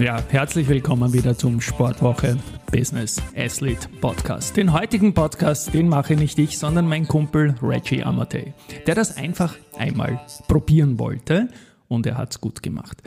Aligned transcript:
Ja, 0.00 0.18
herzlich 0.30 0.66
willkommen 0.66 1.12
wieder 1.12 1.36
zum 1.36 1.60
Sportwoche 1.60 2.38
Business 2.72 3.20
Athlete 3.36 3.86
Podcast. 4.00 4.56
Den 4.56 4.72
heutigen 4.72 5.12
Podcast, 5.12 5.74
den 5.74 5.90
mache 5.90 6.16
nicht 6.16 6.38
ich, 6.38 6.56
sondern 6.56 6.88
mein 6.88 7.06
Kumpel 7.06 7.54
Reggie 7.60 8.02
Amate, 8.02 8.54
der 8.86 8.94
das 8.94 9.18
einfach 9.18 9.56
einmal 9.76 10.18
probieren 10.48 10.98
wollte 10.98 11.50
und 11.88 12.06
er 12.06 12.16
hat 12.16 12.30
es 12.30 12.40
gut 12.40 12.62
gemacht. 12.62 13.02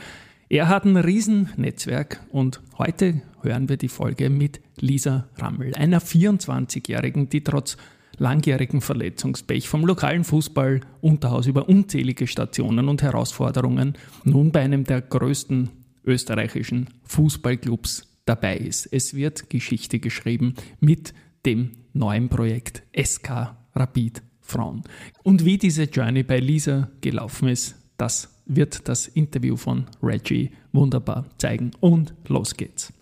Er 0.49 0.69
hat 0.69 0.85
ein 0.85 0.95
Riesennetzwerk 0.95 2.19
und 2.29 2.61
heute 2.77 3.23
hören 3.41 3.69
wir 3.69 3.77
die 3.77 3.89
Folge 3.89 4.29
mit 4.29 4.61
Lisa 4.79 5.25
Rammel, 5.37 5.73
einer 5.73 5.99
24-Jährigen, 5.99 7.27
die 7.27 7.43
trotz 7.43 7.75
langjährigen 8.19 8.81
Verletzungspech 8.81 9.67
vom 9.67 9.83
lokalen 9.83 10.23
Fußball 10.23 10.81
Unterhaus 11.01 11.47
über 11.47 11.67
unzählige 11.67 12.27
Stationen 12.27 12.87
und 12.87 13.01
Herausforderungen 13.01 13.95
nun 14.25 14.51
bei 14.51 14.61
einem 14.61 14.83
der 14.83 15.01
größten 15.01 15.71
österreichischen 16.05 16.89
Fußballclubs 17.03 18.07
dabei 18.25 18.57
ist. 18.57 18.87
Es 18.91 19.13
wird 19.13 19.49
Geschichte 19.49 19.99
geschrieben 19.99 20.55
mit 20.79 21.13
dem 21.45 21.71
neuen 21.93 22.29
Projekt 22.29 22.83
SK 22.95 23.55
Rapid 23.75 24.21
Frauen. 24.41 24.83
Und 25.23 25.45
wie 25.45 25.57
diese 25.57 25.83
Journey 25.83 26.23
bei 26.23 26.39
Lisa 26.39 26.89
gelaufen 27.01 27.47
ist, 27.47 27.75
das 27.97 28.41
wird 28.45 28.87
das 28.87 29.07
Interview 29.07 29.55
von 29.55 29.85
Reggie 30.01 30.51
wunderbar 30.71 31.25
zeigen. 31.37 31.71
Und 31.79 32.13
los 32.27 32.55
geht's. 32.55 32.93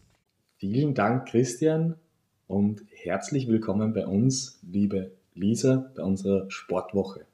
Vielen 0.57 0.93
Dank, 0.93 1.27
Christian, 1.27 1.95
und 2.47 2.83
herzlich 2.91 3.47
willkommen 3.47 3.93
bei 3.93 4.05
uns, 4.05 4.59
liebe 4.61 5.11
Lisa, 5.33 5.89
bei 5.95 6.03
unserer 6.03 6.51
Sportwoche. 6.51 7.25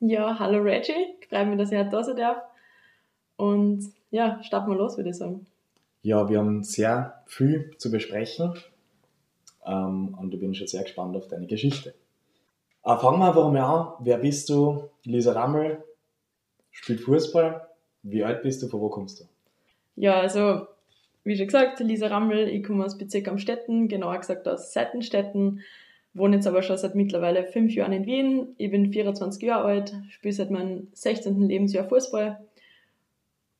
Ja, 0.00 0.38
hallo 0.38 0.60
Reggie, 0.62 0.92
freue 1.28 1.46
mich, 1.46 1.58
dass 1.58 1.70
ich 1.70 1.78
heute 1.78 1.90
da 1.90 2.02
sein 2.02 2.16
darf. 2.16 2.38
Und 3.36 3.92
ja, 4.10 4.42
starten 4.42 4.70
wir 4.70 4.76
los, 4.76 4.96
würde 4.96 5.10
ich 5.10 5.16
sagen. 5.16 5.46
Ja, 6.02 6.28
wir 6.28 6.38
haben 6.38 6.64
sehr 6.64 7.22
viel 7.26 7.74
zu 7.78 7.90
besprechen 7.90 8.54
ähm, 9.66 10.16
und 10.18 10.32
ich 10.32 10.40
bin 10.40 10.54
schon 10.54 10.66
sehr 10.66 10.82
gespannt 10.82 11.16
auf 11.16 11.28
deine 11.28 11.46
Geschichte. 11.46 11.94
Äh, 12.84 12.96
fangen 12.96 13.18
wir 13.18 13.28
einfach 13.28 13.50
mal 13.50 13.60
an. 13.60 13.92
Wer 14.00 14.18
bist 14.18 14.48
du? 14.48 14.88
Lisa 15.04 15.32
Rammel, 15.32 15.84
spielt 16.70 17.00
Fußball. 17.00 17.66
Wie 18.02 18.24
alt 18.24 18.42
bist 18.42 18.62
du? 18.62 18.68
Von 18.68 18.80
wo 18.80 18.88
kommst 18.88 19.20
du? 19.20 19.24
Ja, 19.96 20.20
also 20.20 20.66
wie 21.24 21.36
schon 21.36 21.46
gesagt, 21.46 21.80
Lisa 21.80 22.06
Rammel, 22.06 22.48
ich 22.48 22.64
komme 22.64 22.84
aus 22.84 22.96
Bezirk 22.96 23.28
Amstetten, 23.28 23.88
genauer 23.88 24.18
gesagt 24.18 24.48
aus 24.48 24.72
Seitenstetten, 24.72 25.60
wohne 26.14 26.36
jetzt 26.36 26.46
aber 26.46 26.62
schon 26.62 26.78
seit 26.78 26.94
mittlerweile 26.94 27.44
fünf 27.44 27.74
Jahren 27.74 27.92
in 27.92 28.06
Wien. 28.06 28.54
Ich 28.56 28.70
bin 28.70 28.90
24 28.90 29.42
Jahre 29.42 29.64
alt, 29.64 29.94
spiele 30.08 30.32
seit 30.32 30.50
meinem 30.50 30.88
16. 30.94 31.46
Lebensjahr 31.46 31.86
Fußball 31.86 32.40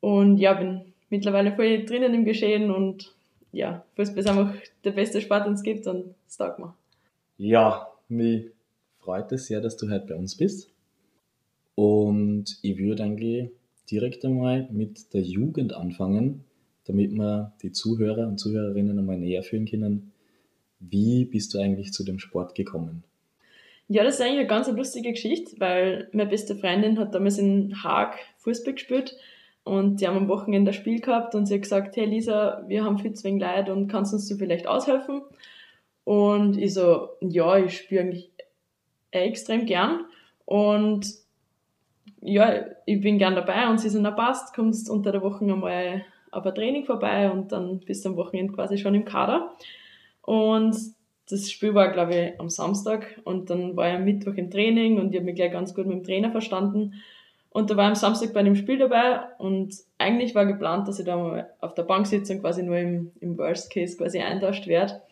und 0.01 0.39
ja, 0.39 0.55
bin 0.55 0.93
mittlerweile 1.11 1.53
voll 1.53 1.85
drinnen 1.85 2.15
im 2.15 2.25
Geschehen 2.25 2.71
und 2.71 3.15
ja, 3.53 3.85
Fußball 3.97 4.19
ist 4.19 4.29
einfach 4.29 4.55
der 4.85 4.93
beste 4.93 5.21
Sport, 5.21 5.47
den 5.47 5.55
es 5.55 5.63
gibt 5.63 5.87
und 5.87 6.15
das 6.27 6.37
taugt 6.37 6.59
mir. 6.59 6.75
Ja, 7.37 7.89
mich 8.09 8.47
freut 8.99 9.33
es 9.33 9.47
sehr, 9.47 9.61
dass 9.61 9.77
du 9.77 9.91
heute 9.91 10.07
bei 10.07 10.15
uns 10.15 10.37
bist. 10.37 10.71
Und 11.75 12.59
ich 12.63 12.79
würde 12.79 13.03
eigentlich 13.03 13.51
direkt 13.91 14.25
einmal 14.25 14.69
mit 14.71 15.13
der 15.15 15.23
Jugend 15.23 15.75
anfangen, 15.75 16.45
damit 16.85 17.13
wir 17.13 17.53
die 17.63 17.73
Zuhörer 17.73 18.29
und 18.29 18.39
Zuhörerinnen 18.39 18.99
einmal 18.99 19.19
näher 19.19 19.43
führen 19.43 19.67
können. 19.67 20.13
Wie 20.79 21.25
bist 21.25 21.55
du 21.55 21.59
eigentlich 21.59 21.93
zu 21.93 22.05
dem 22.05 22.19
Sport 22.19 22.55
gekommen? 22.55 23.05
Ja, 23.89 24.05
das 24.05 24.15
ist 24.15 24.21
eigentlich 24.21 24.39
eine 24.39 24.47
ganz 24.47 24.71
lustige 24.71 25.11
Geschichte, 25.11 25.57
weil 25.59 26.09
meine 26.13 26.31
beste 26.31 26.55
Freundin 26.55 26.99
hat 26.99 27.15
damals 27.15 27.39
in 27.39 27.83
Haag 27.83 28.19
Fußball 28.39 28.75
gespielt 28.75 29.17
und 29.65 30.01
die 30.01 30.09
haben 30.09 30.17
am 30.17 30.29
Wochenende 30.29 30.71
ein 30.71 30.75
Spiel 30.75 31.01
gehabt 31.01 31.35
und 31.35 31.47
sie 31.47 31.55
hat 31.55 31.63
gesagt, 31.63 31.97
hey 31.97 32.07
Lisa, 32.07 32.65
wir 32.67 32.85
haben 32.85 32.99
viel 32.99 33.13
zu 33.13 33.25
wenig 33.25 33.43
Leute 33.43 33.73
und 33.73 33.89
kannst 33.89 34.13
uns 34.13 34.29
du 34.29 34.37
vielleicht 34.37 34.67
aushelfen? 34.67 35.23
Und 36.05 36.57
ich 36.57 36.75
so, 36.75 37.11
ja, 37.21 37.59
ich 37.59 37.77
spiele 37.77 38.01
eigentlich 38.01 38.31
extrem 39.11 39.67
gern 39.67 40.07
und 40.45 41.07
ja, 42.23 42.65
ich 42.87 43.01
bin 43.01 43.19
gern 43.19 43.35
dabei 43.35 43.69
und 43.69 43.79
sie 43.79 43.89
sind 43.89 44.07
auch 44.07 44.17
passt, 44.17 44.55
kommst 44.55 44.91
unter 44.91 45.13
der 45.13 45.23
Woche 45.23 45.45
einmal 45.45 46.05
auf 46.33 46.47
ein 46.47 46.55
Training 46.55 46.85
vorbei 46.85 47.31
und 47.31 47.53
dann 47.53 47.81
bist 47.81 48.05
du 48.05 48.11
am 48.11 48.17
Wochenende 48.17 48.53
quasi 48.53 48.79
schon 48.79 48.95
im 48.95 49.05
Kader. 49.05 49.55
Und 50.23 50.77
das 51.29 51.51
Spiel 51.51 51.75
war, 51.75 51.93
glaube 51.93 52.15
ich, 52.15 52.41
am 52.41 52.49
Samstag 52.49 53.21
und 53.25 53.51
dann 53.51 53.77
war 53.77 53.89
ich 53.89 53.95
am 53.95 54.05
Mittwoch 54.05 54.35
im 54.35 54.51
Training 54.51 54.99
und 54.99 55.11
ich 55.11 55.17
habe 55.17 55.27
mich 55.27 55.37
gleich 55.37 55.53
ganz 55.53 55.75
gut 55.75 55.87
mit 55.87 55.97
dem 55.97 56.05
Trainer 56.05 56.31
verstanden 56.31 56.95
und 57.53 57.69
da 57.69 57.77
war 57.77 57.85
ich 57.85 57.89
am 57.89 57.95
Samstag 57.97 58.33
bei 58.33 58.43
dem 58.43 58.55
Spiel 58.55 58.79
dabei 58.79 59.21
und 59.39 59.75
eigentlich 59.99 60.35
war 60.35 60.47
geplant, 60.47 60.87
dass 60.87 61.01
ich 61.01 61.05
da 61.05 61.17
mal 61.17 61.51
auf 61.61 61.75
der 61.75 61.83
Bank 61.83 62.07
sitze 62.07 62.35
und 62.35 62.41
quasi 62.41 62.63
nur 62.63 62.79
im, 62.79 63.13
im 63.21 63.37
Worst 63.39 63.73
Case 63.73 63.97
quasi 63.97 64.21
eintauscht 64.21 64.69
werde. 64.69 65.03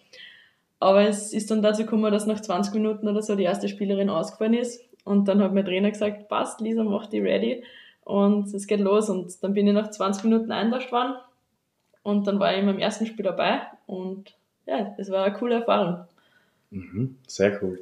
Aber 0.81 1.09
es 1.09 1.32
ist 1.32 1.50
dann 1.50 1.62
dazu 1.62 1.82
gekommen, 1.82 2.12
dass 2.12 2.26
nach 2.26 2.41
20 2.41 2.75
Minuten 2.75 3.09
oder 3.09 3.22
so 3.22 3.34
die 3.34 3.43
erste 3.43 3.69
Spielerin 3.69 4.09
ausgefallen 4.10 4.54
ist. 4.54 4.81
Und 5.04 5.26
dann 5.26 5.43
hat 5.43 5.53
mein 5.53 5.65
Trainer 5.65 5.91
gesagt, 5.91 6.28
passt, 6.28 6.60
Lisa, 6.60 6.84
mach 6.84 7.06
die 7.06 7.19
ready. 7.19 7.65
Und 8.04 8.55
es 8.55 8.69
geht 8.69 8.81
los. 8.81 9.10
Und 9.10 9.43
dann 9.43 9.55
bin 9.55 9.66
ich 9.66 9.75
nach 9.75 9.91
20 9.91 10.25
Minuten 10.25 10.53
eintauscht 10.53 10.93
worden. 10.93 11.15
Und 12.05 12.28
dann 12.28 12.38
war 12.38 12.56
ich 12.56 12.65
meinem 12.65 12.78
ersten 12.78 13.06
Spiel 13.06 13.25
dabei. 13.25 13.62
Und 13.87 14.37
ja, 14.66 14.94
es 14.99 15.10
war 15.10 15.25
eine 15.25 15.34
coole 15.34 15.56
Erfahrung. 15.56 16.05
Mhm, 16.70 17.16
sehr 17.26 17.60
cool. 17.60 17.81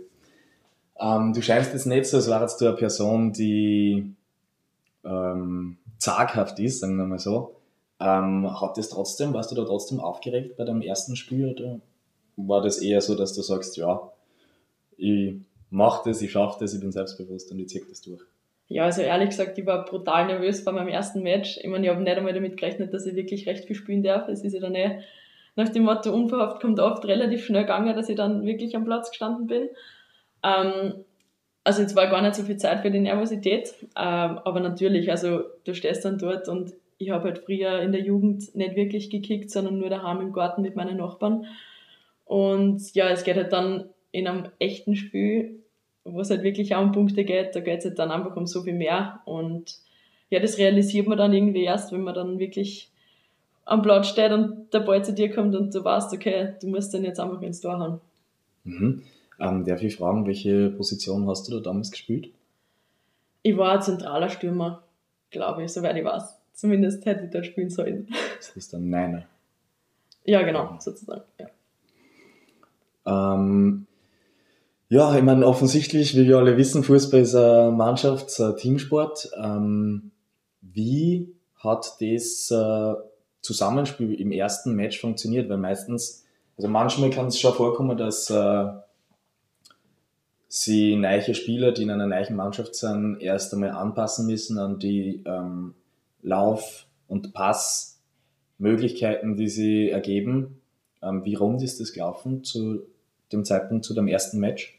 Ähm, 0.99 1.35
du 1.35 1.43
scheinst 1.43 1.75
jetzt 1.75 1.85
nicht 1.85 2.07
so, 2.07 2.17
als 2.17 2.31
wärst 2.31 2.61
du 2.63 2.69
eine 2.69 2.77
Person, 2.77 3.33
die 3.35 4.16
ähm, 5.07 5.79
zaghaft 5.99 6.59
ist, 6.59 6.81
sagen 6.81 6.97
wir 6.97 7.07
mal 7.07 7.19
so. 7.19 7.57
Ähm, 7.99 8.61
hat 8.61 8.77
das 8.77 8.91
trotzdem, 8.91 9.33
warst 9.33 9.51
du 9.51 9.55
da 9.55 9.65
trotzdem 9.65 10.01
aufgeregt 10.01 10.57
bei 10.57 10.65
deinem 10.65 10.83
ersten 10.83 11.17
Spiel 11.17 11.51
oder 11.51 11.81
war 12.37 12.61
das 12.61 12.79
eher 12.79 13.01
so, 13.01 13.15
dass 13.15 13.33
du 13.33 13.41
sagst, 13.41 13.77
ja, 13.79 14.13
ich 14.99 15.35
mache 15.71 16.09
das, 16.09 16.21
ich 16.21 16.33
schaffe 16.33 16.59
das, 16.61 16.75
ich 16.75 16.81
bin 16.81 16.93
selbstbewusst 16.93 17.51
und 17.51 17.59
ich 17.59 17.69
ziehe 17.69 17.85
das 17.89 18.03
durch? 18.03 18.21
Ja, 18.69 18.85
also 18.85 19.01
ehrlich 19.01 19.31
gesagt, 19.31 19.57
ich 19.59 19.65
war 19.65 19.85
brutal 19.85 20.27
nervös 20.27 20.65
bei 20.65 20.73
meinem 20.73 20.89
ersten 20.89 21.23
Match. 21.23 21.59
Ich 21.59 21.69
meine, 21.69 21.87
ich 21.87 21.93
habe 21.93 22.03
nicht 22.03 22.17
einmal 22.17 22.35
damit 22.35 22.57
gerechnet, 22.57 22.93
dass 22.93 23.07
ich 23.07 23.15
wirklich 23.15 23.47
recht 23.47 23.65
viel 23.65 23.77
spielen 23.77 24.03
darf. 24.03 24.29
Es 24.29 24.43
ist 24.43 24.55
ja 24.55 24.61
dann 24.61 24.75
eh 24.75 25.03
nach 25.55 25.69
dem 25.71 25.85
Motto, 25.85 26.13
unverhofft 26.13 26.61
kommt 26.61 26.81
oft 26.81 27.05
relativ 27.07 27.45
schnell 27.45 27.63
gegangen, 27.63 27.95
dass 27.97 28.09
ich 28.09 28.17
dann 28.17 28.45
wirklich 28.45 28.77
am 28.77 28.85
Platz 28.85 29.11
gestanden 29.11 29.47
bin. 29.47 29.69
Ähm, 30.43 31.05
also 31.67 31.83
jetzt 31.83 31.97
war 31.97 32.07
gar 32.07 32.23
nicht 32.23 32.37
so 32.37 32.45
viel 32.45 32.59
Zeit 32.59 32.83
für 32.83 32.93
die 32.93 33.01
Nervosität, 33.01 33.75
ähm, 33.97 34.39
aber 34.45 34.61
natürlich, 34.61 35.11
also 35.11 35.41
du 35.65 35.75
stehst 35.75 36.05
dann 36.05 36.17
dort 36.17 36.49
und 36.49 36.75
ich 36.99 37.11
habe 37.11 37.25
halt 37.25 37.39
früher 37.41 37.81
in 37.81 37.91
der 37.91 38.03
Jugend 38.03 38.55
nicht 38.55 38.77
wirklich 38.77 39.11
gekickt, 39.11 39.51
sondern 39.51 39.79
nur 39.79 39.91
daheim 39.91 40.21
im 40.21 40.33
Garten 40.33 40.63
mit 40.63 40.77
meinen 40.77 40.97
Nachbarn. 40.97 41.47
Und 42.25 42.95
ja, 42.95 43.09
es 43.11 43.25
geht 43.25 43.35
halt 43.35 43.53
dann 43.53 43.91
in 44.13 44.29
einem 44.29 44.49
echten 44.61 44.95
Spiel, 44.95 45.59
wo 46.05 46.21
es 46.21 46.31
halt 46.31 46.45
wirklich 46.45 46.77
auch 46.77 46.83
um 46.83 46.93
Punkte 46.93 47.25
geht, 47.25 47.57
da 47.57 47.61
geht 47.61 47.81
es 47.81 47.85
halt 47.85 47.99
dann 47.99 48.13
einfach 48.13 48.37
um 48.37 48.47
so 48.47 48.63
viel 48.63 48.75
mehr. 48.75 49.21
Und 49.25 49.75
ja, 50.31 50.39
das 50.39 50.59
realisiert 50.59 51.09
man 51.09 51.19
dann 51.19 51.33
irgendwie 51.33 51.65
erst, 51.65 51.93
wenn 51.93 52.03
man 52.03 52.15
dann 52.15 52.39
wirklich 52.39 52.93
am 53.65 53.83
Platz 53.83 54.07
steht 54.07 54.31
und 54.31 54.73
der 54.73 54.81
Ball 54.81 55.05
zu 55.05 55.13
dir 55.13 55.33
kommt 55.33 55.57
und 55.57 55.75
du 55.75 55.83
weißt, 55.85 56.13
okay, 56.13 56.55
du 56.61 56.69
musst 56.69 56.95
den 56.95 57.05
jetzt 57.05 57.19
einfach 57.19 57.43
ins 57.43 57.61
Tor 57.61 57.81
hauen. 57.81 58.01
Mhm. 58.63 59.03
Ähm, 59.39 59.65
darf 59.65 59.83
ich 59.83 59.97
fragen, 59.97 60.27
welche 60.27 60.71
Position 60.71 61.29
hast 61.29 61.49
du 61.49 61.53
da 61.53 61.61
damals 61.61 61.91
gespielt? 61.91 62.31
Ich 63.43 63.57
war 63.57 63.73
ein 63.75 63.83
zentraler 63.83 64.29
Stürmer, 64.29 64.83
glaube 65.31 65.65
ich, 65.65 65.73
soweit 65.73 65.97
ich 65.97 66.05
weiß. 66.05 66.37
Zumindest 66.55 67.05
hätte 67.05 67.25
ich 67.27 67.31
da 67.31 67.43
spielen 67.43 67.71
sollen. 67.71 68.09
Das 68.39 68.51
ist 68.57 68.73
dann 68.73 68.89
Neiner. 68.89 69.25
Ja, 70.25 70.43
genau, 70.43 70.77
sozusagen. 70.81 71.23
Ja. 71.39 73.35
Ähm, 73.35 73.87
ja, 74.89 75.17
ich 75.17 75.23
meine, 75.23 75.47
offensichtlich, 75.47 76.17
wie 76.17 76.27
wir 76.27 76.39
alle 76.39 76.57
wissen, 76.57 76.83
Fußball 76.83 77.21
ist 77.21 77.35
ein 77.35 77.77
Mannschafts-, 77.77 78.41
ein 78.41 78.57
Teamsport. 78.57 79.31
Ähm, 79.37 80.11
wie 80.61 81.35
hat 81.59 81.97
das 82.01 82.51
äh, 82.51 82.95
Zusammenspiel 83.41 84.15
im 84.15 84.33
ersten 84.33 84.75
Match 84.75 85.01
funktioniert? 85.01 85.49
Weil 85.49 85.59
meistens, 85.59 86.25
also 86.57 86.69
manchmal 86.69 87.11
kann 87.11 87.27
es 87.27 87.39
schon 87.39 87.55
vorkommen, 87.55 87.97
dass 87.97 88.31
äh, 88.31 88.67
sie 90.49 90.97
neue 90.97 91.35
Spieler, 91.35 91.73
die 91.73 91.83
in 91.83 91.91
einer 91.91 92.07
neuen 92.07 92.37
Mannschaft 92.37 92.75
sind, 92.75 93.21
erst 93.21 93.53
einmal 93.53 93.71
anpassen 93.71 94.27
müssen 94.27 94.59
an 94.59 94.79
die 94.79 95.23
ähm, 95.27 95.75
Lauf- 96.23 96.87
und 97.09 97.33
Passmöglichkeiten, 97.33 99.37
die 99.37 99.49
sie 99.49 99.91
ergeben. 99.91 100.61
Ähm, 101.03 101.25
wie 101.25 101.35
rund 101.35 101.63
ist 101.63 101.81
das 101.81 101.93
gelaufen 101.93 102.45
zu 102.45 102.83
dem 103.33 103.45
Zeitpunkt 103.45 103.85
zu 103.85 103.95
dem 103.95 104.09
ersten 104.09 104.39
Match? 104.39 104.77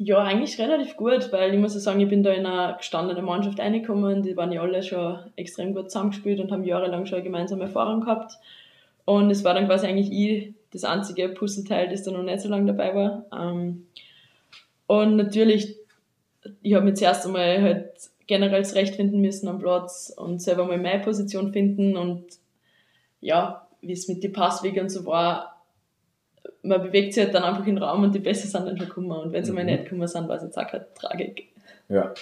Ja, 0.00 0.22
eigentlich 0.22 0.60
relativ 0.60 0.96
gut, 0.96 1.32
weil 1.32 1.52
ich 1.52 1.58
muss 1.58 1.74
ja 1.74 1.80
sagen, 1.80 1.98
ich 1.98 2.08
bin 2.08 2.22
da 2.22 2.30
in 2.30 2.46
eine 2.46 2.76
gestandene 2.76 3.20
Mannschaft 3.20 3.58
reingekommen, 3.58 4.22
die 4.22 4.36
waren 4.36 4.52
ja 4.52 4.62
alle 4.62 4.84
schon 4.84 5.18
extrem 5.34 5.74
gut 5.74 5.90
zusammengespielt 5.90 6.38
und 6.38 6.52
haben 6.52 6.62
jahrelang 6.62 7.04
schon 7.06 7.24
gemeinsame 7.24 7.64
Erfahrung 7.64 8.02
gehabt. 8.02 8.34
Und 9.04 9.28
es 9.30 9.42
war 9.42 9.54
dann 9.54 9.66
quasi 9.66 9.88
eigentlich 9.88 10.12
ich 10.12 10.54
das 10.70 10.84
einzige 10.84 11.28
Puzzleteil, 11.30 11.88
das 11.88 12.04
da 12.04 12.12
noch 12.12 12.22
nicht 12.22 12.40
so 12.40 12.48
lange 12.48 12.66
dabei 12.66 12.94
war. 12.94 13.24
Ähm, 13.32 13.88
und 14.88 15.16
natürlich, 15.16 15.76
ich 16.62 16.74
habe 16.74 16.86
mich 16.86 16.96
zuerst 16.96 17.24
einmal 17.26 17.62
halt 17.62 17.92
generell 18.26 18.64
zurechtfinden 18.64 19.20
müssen 19.20 19.46
am 19.46 19.58
Platz 19.58 20.12
und 20.16 20.42
selber 20.42 20.64
mal 20.64 20.78
meine 20.78 21.04
Position 21.04 21.52
finden 21.52 21.96
und 21.96 22.24
ja, 23.20 23.68
wie 23.80 23.92
es 23.92 24.08
mit 24.08 24.24
den 24.24 24.32
Passwegen 24.32 24.80
und 24.80 24.88
so 24.88 25.04
war, 25.06 25.62
man 26.62 26.82
bewegt 26.82 27.12
sich 27.12 27.22
halt 27.22 27.34
dann 27.34 27.44
einfach 27.44 27.66
in 27.66 27.76
den 27.76 27.82
Raum 27.84 28.02
und 28.02 28.14
die 28.14 28.18
Bässe 28.18 28.48
sind 28.48 28.66
dann 28.66 28.78
schon 28.78 28.88
gekommen. 28.88 29.10
Und 29.10 29.32
wenn 29.32 29.44
sie 29.44 29.50
mhm. 29.50 29.56
mal 29.56 29.64
nicht 29.64 29.84
gekommen 29.84 30.06
sind, 30.06 30.28
war 30.28 30.36
es 30.36 30.42
jetzt 30.42 30.58
auch 30.58 30.66
keine 30.66 30.86
Tragik. 30.94 31.48
Ja. 31.88 32.14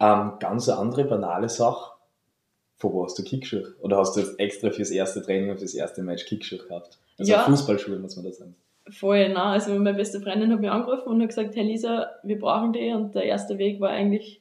Ähm, 0.00 0.32
ganz 0.40 0.68
eine 0.68 0.78
andere 0.78 1.04
banale 1.04 1.48
Sache. 1.48 1.92
Von 2.78 2.92
wo 2.92 3.04
hast 3.04 3.18
du 3.18 3.22
Kickschuhe? 3.22 3.74
Oder 3.80 3.98
hast 3.98 4.16
du 4.16 4.20
jetzt 4.20 4.38
extra 4.38 4.70
fürs 4.70 4.90
erste 4.90 5.22
Training 5.22 5.50
und 5.50 5.58
fürs 5.58 5.74
erste 5.74 6.02
Match 6.02 6.26
Kickschuhe 6.26 6.58
gehabt? 6.58 6.98
Also 7.18 7.32
ja. 7.32 7.44
Fußballschuhe, 7.44 7.98
muss 7.98 8.16
man 8.16 8.26
da 8.26 8.32
sagen. 8.32 8.54
Voll, 8.90 9.28
nein. 9.28 9.36
Also 9.36 9.72
meine 9.74 9.94
beste 9.94 10.20
Freundin 10.20 10.52
hat 10.52 10.60
mich 10.60 10.70
angerufen 10.70 11.08
und 11.08 11.20
hat 11.20 11.28
gesagt, 11.28 11.56
hey 11.56 11.64
Lisa, 11.64 12.10
wir 12.22 12.38
brauchen 12.38 12.72
die. 12.72 12.92
Und 12.92 13.14
der 13.14 13.24
erste 13.24 13.58
Weg 13.58 13.80
war 13.80 13.90
eigentlich 13.90 14.40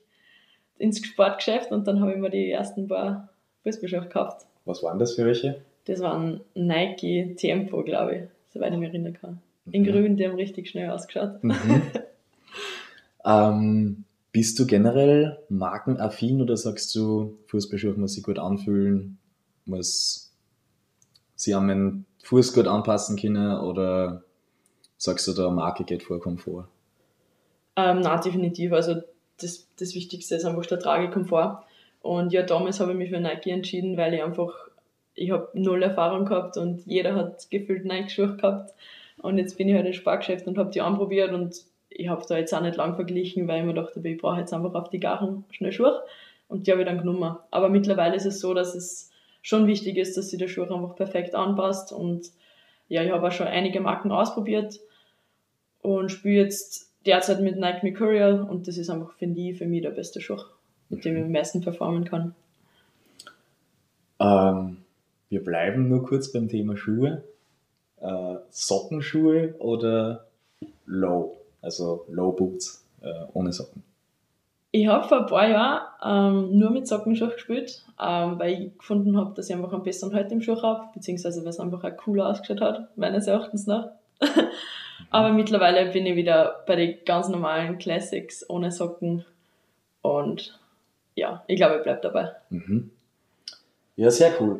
ins 0.78 1.06
Sportgeschäft 1.06 1.72
und 1.72 1.88
dann 1.88 2.02
habe 2.02 2.12
ich 2.12 2.18
mir 2.18 2.30
die 2.30 2.52
ersten 2.52 2.88
paar 2.88 3.30
Fußballschuhe 3.64 4.02
gekauft. 4.02 4.46
Was 4.66 4.84
waren 4.84 5.00
das 5.00 5.16
für 5.16 5.26
welche? 5.26 5.62
Das 5.86 6.00
waren 6.02 6.42
Nike 6.54 7.36
Tempo, 7.36 7.84
glaube 7.84 8.16
ich 8.16 8.22
soweit 8.56 8.74
ich 8.74 8.80
mich 8.80 8.90
erinnern 8.90 9.14
kann. 9.14 9.42
In 9.72 9.84
mhm. 9.84 9.88
Grün, 9.88 10.18
die 10.18 10.26
haben 10.26 10.36
richtig 10.36 10.70
schnell 10.70 10.90
ausgeschaut. 10.90 11.44
Mhm. 11.44 11.82
ähm, 13.26 14.06
bist 14.32 14.58
du 14.60 14.66
generell 14.66 15.40
markenaffin 15.50 16.42
oder 16.42 16.58
sagst 16.58 16.96
du, 16.96 17.38
Fußballschuhe 17.48 17.94
muss 17.94 18.14
sich 18.14 18.24
gut 18.24 18.40
anfühlen, 18.40 19.18
muss 19.66 20.34
sie 21.36 21.54
an 21.54 21.68
meinen 21.68 22.06
Fuß 22.24 22.54
gut 22.54 22.68
anpassen 22.68 23.18
können 23.18 23.60
oder 23.60 24.24
sagst 25.06 25.28
du, 25.28 25.34
da 25.34 25.50
Marke 25.50 25.84
geht 25.84 26.04
vor 26.04 26.20
Komfort? 26.20 26.68
Ähm, 27.76 28.02
na, 28.02 28.18
definitiv. 28.18 28.74
Also 28.74 29.02
das, 29.40 29.68
das 29.78 29.96
Wichtigste 29.96 30.36
ist 30.36 30.46
einfach 30.46 30.66
der 30.66 30.80
Tragekomfort. 30.80 31.64
Und 32.02 32.34
ja, 32.34 32.44
damals 32.44 32.80
habe 32.80 32.92
ich 32.92 32.98
mich 32.98 33.10
für 33.10 33.20
Nike 33.20 33.52
entschieden, 33.52 33.98
weil 33.98 34.14
ich 34.14 34.24
einfach 34.24 34.54
ich 35.16 35.32
habe 35.32 35.50
null 35.54 35.82
Erfahrung 35.82 36.26
gehabt 36.26 36.58
und 36.58 36.86
jeder 36.86 37.16
hat 37.16 37.50
gefühlt 37.50 37.86
Nike-Schuhe 37.86 38.36
gehabt. 38.36 38.74
Und 39.22 39.38
jetzt 39.38 39.58
bin 39.58 39.70
ich 39.70 39.76
halt 39.76 39.86
im 39.86 39.94
Spargeschäft 39.94 40.46
und 40.46 40.58
habe 40.58 40.72
die 40.72 40.82
anprobiert 40.82 41.32
und 41.32 41.56
ich 41.90 42.10
habe 42.10 42.26
da 42.28 42.38
jetzt 42.38 42.54
auch 42.54 42.62
nicht 42.62 42.76
lang 42.76 42.96
verglichen, 42.96 43.48
weil 43.48 43.62
ich 43.62 43.66
mir 43.66 43.74
dachte, 43.74 44.02
ich 44.04 44.18
brauche 44.18 44.40
jetzt 44.40 44.54
einfach 44.54 44.74
auf 44.74 44.90
die 44.90 45.00
Garen 45.00 45.46
schnell 45.52 45.72
Schuhe 45.72 46.04
und 46.50 46.68
die 46.68 46.72
habe 46.72 46.82
ich 46.82 46.88
dann 46.88 46.98
genommen. 46.98 47.38
Aber 47.50 47.70
mittlerweile 47.70 48.16
ist 48.16 48.26
es 48.26 48.42
so, 48.42 48.54
dass 48.54 48.76
es 48.76 49.12
schon 49.42 49.68
wichtig 49.68 49.98
ist, 49.98 50.18
dass 50.18 50.30
sich 50.30 50.40
der 50.40 50.50
Schuh 50.50 50.64
einfach 50.64 50.96
perfekt 50.96 51.34
anpasst 51.34 51.94
und 51.94 52.30
ja, 52.90 53.04
ich 53.04 53.12
habe 53.12 53.26
auch 53.26 53.32
schon 53.32 53.48
einige 53.48 53.80
Marken 53.80 54.12
ausprobiert 54.12 54.80
und 55.86 56.10
spiele 56.10 56.44
jetzt 56.44 56.90
derzeit 57.06 57.42
mit 57.42 57.58
Nike 57.58 57.84
Mercurial 57.84 58.42
und 58.42 58.68
das 58.68 58.78
ist 58.78 58.90
einfach, 58.90 59.14
finde 59.14 59.40
ich, 59.42 59.58
für 59.58 59.66
mich 59.66 59.82
der 59.82 59.92
beste 59.92 60.22
Schuh, 60.22 60.40
mit 60.90 61.06
dem 61.06 61.18
ich 61.18 61.24
am 61.24 61.32
meisten 61.32 61.62
performen 61.62 62.06
kann. 62.06 62.36
Ähm, 64.20 64.78
wir 65.30 65.44
bleiben 65.44 65.90
nur 65.90 66.06
kurz 66.06 66.32
beim 66.32 66.48
Thema 66.48 66.78
Schuhe. 66.78 67.24
Äh, 68.02 68.36
Sockenschuhe 68.50 69.56
oder 69.60 70.26
Low, 70.86 71.38
also 71.62 72.06
Low 72.10 72.32
Boots 72.32 72.84
äh, 73.02 73.26
ohne 73.34 73.52
Socken? 73.52 73.84
Ich 74.72 74.88
habe 74.88 75.08
vor 75.08 75.22
ein 75.22 75.26
paar 75.28 75.48
Jahren 75.48 75.82
ähm, 76.04 76.60
nur 76.60 76.70
mit 76.70 76.88
Sockenschuhe 76.88 77.30
gespielt, 77.30 77.84
ähm, 78.02 78.38
weil 78.38 78.54
ich 78.54 78.78
gefunden 78.78 79.18
habe, 79.18 79.34
dass 79.34 79.50
ich 79.50 79.56
einfach 79.56 79.72
einen 79.72 79.84
besseren 79.84 80.14
Halt 80.14 80.32
im 80.32 80.42
Schuh 80.42 80.62
habe, 80.62 80.90
beziehungsweise 80.94 81.42
weil 81.42 81.50
es 81.50 81.60
einfach 81.60 81.84
auch 81.84 81.98
cooler 81.98 82.28
ausgeschaut 82.28 82.62
hat, 82.62 82.98
meines 82.98 83.28
Erachtens 83.28 83.68
nach. 83.68 83.90
Aber 85.10 85.32
mittlerweile 85.32 85.92
bin 85.92 86.06
ich 86.06 86.16
wieder 86.16 86.64
bei 86.68 86.76
den 86.76 86.98
ganz 87.06 87.30
normalen 87.30 87.78
Classics 87.78 88.50
ohne 88.50 88.72
Socken 88.72 89.26
und 90.02 90.60
ja, 91.16 91.44
ich 91.48 91.56
glaube, 91.56 91.78
ich 91.78 91.84
bleibe 91.84 92.02
dabei. 92.02 92.32
Mhm. 92.50 92.92
Ja, 93.96 94.12
sehr 94.12 94.34
cool. 94.42 94.58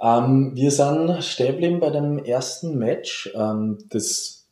Ähm, 0.00 0.52
wir 0.54 0.70
sind 0.70 1.22
stehen 1.22 1.80
bei 1.80 1.90
dem 1.90 2.18
ersten 2.18 2.78
Match. 2.78 3.30
Ähm, 3.34 3.78
das 3.90 4.46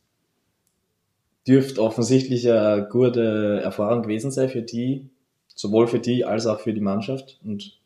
dürfte 1.47 1.81
offensichtlich 1.81 2.49
eine 2.49 2.87
gute 2.89 3.59
Erfahrung 3.61 4.03
gewesen 4.03 4.31
sein 4.31 4.49
für 4.49 4.61
die, 4.61 5.09
sowohl 5.47 5.87
für 5.87 5.99
die 5.99 6.23
als 6.23 6.47
auch 6.47 6.61
für 6.61 6.73
die 6.73 6.81
Mannschaft 6.81 7.39
und 7.43 7.77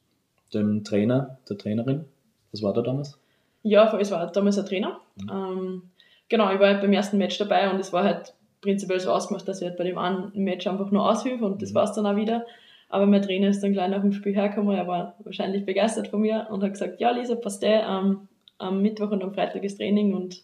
dem 0.54 0.84
Trainer, 0.84 1.40
der 1.50 1.58
Trainerin. 1.58 2.06
Was 2.52 2.62
war 2.62 2.74
da 2.74 2.82
damals? 2.82 3.18
Ja, 3.64 3.98
es 3.98 4.12
war 4.12 4.32
damals 4.32 4.58
ein 4.60 4.66
Trainer. 4.66 5.02
Mhm. 5.16 5.30
Ähm, 5.30 5.82
genau, 6.30 6.54
ich 6.54 6.60
war 6.60 6.68
halt 6.68 6.82
beim 6.82 6.94
ersten 6.94 7.18
Match 7.18 7.38
dabei 7.38 7.70
und 7.70 7.80
es 7.80 7.94
war 7.94 8.04
halt 8.04 8.34
prinzipiell 8.62 9.00
so 9.00 9.12
ausgemacht, 9.12 9.48
dass 9.48 9.62
ich 9.62 9.68
halt 9.68 9.78
bei 9.78 9.84
dem 9.84 9.98
einen 9.98 10.32
Match 10.36 10.68
einfach 10.68 10.92
nur 10.92 11.10
aushilfe 11.10 11.46
und 11.46 11.62
das 11.62 11.72
mhm. 11.72 11.76
war 11.76 11.84
es 11.86 11.94
dann 11.94 12.06
auch 12.06 12.16
wieder. 12.16 12.46
Aber 12.90 13.06
mein 13.06 13.22
Trainer 13.22 13.50
ist 13.50 13.62
dann 13.62 13.74
gleich 13.74 13.90
nach 13.90 14.02
dem 14.02 14.14
Spiel 14.14 14.34
hergekommen, 14.34 14.76
er 14.76 14.88
war 14.88 15.16
wahrscheinlich 15.20 15.66
begeistert 15.66 16.08
von 16.08 16.22
mir 16.22 16.48
und 16.50 16.64
hat 16.64 16.72
gesagt, 16.72 17.00
ja 17.00 17.12
Lisa, 17.12 17.36
passt 17.36 17.64
eh, 17.64 17.82
ähm, 17.82 18.28
am 18.58 18.82
Mittwoch 18.82 19.12
und 19.12 19.24
am 19.24 19.34
Freitag 19.34 19.64
ist 19.64 19.78
Training 19.78 20.14
und 20.14 20.42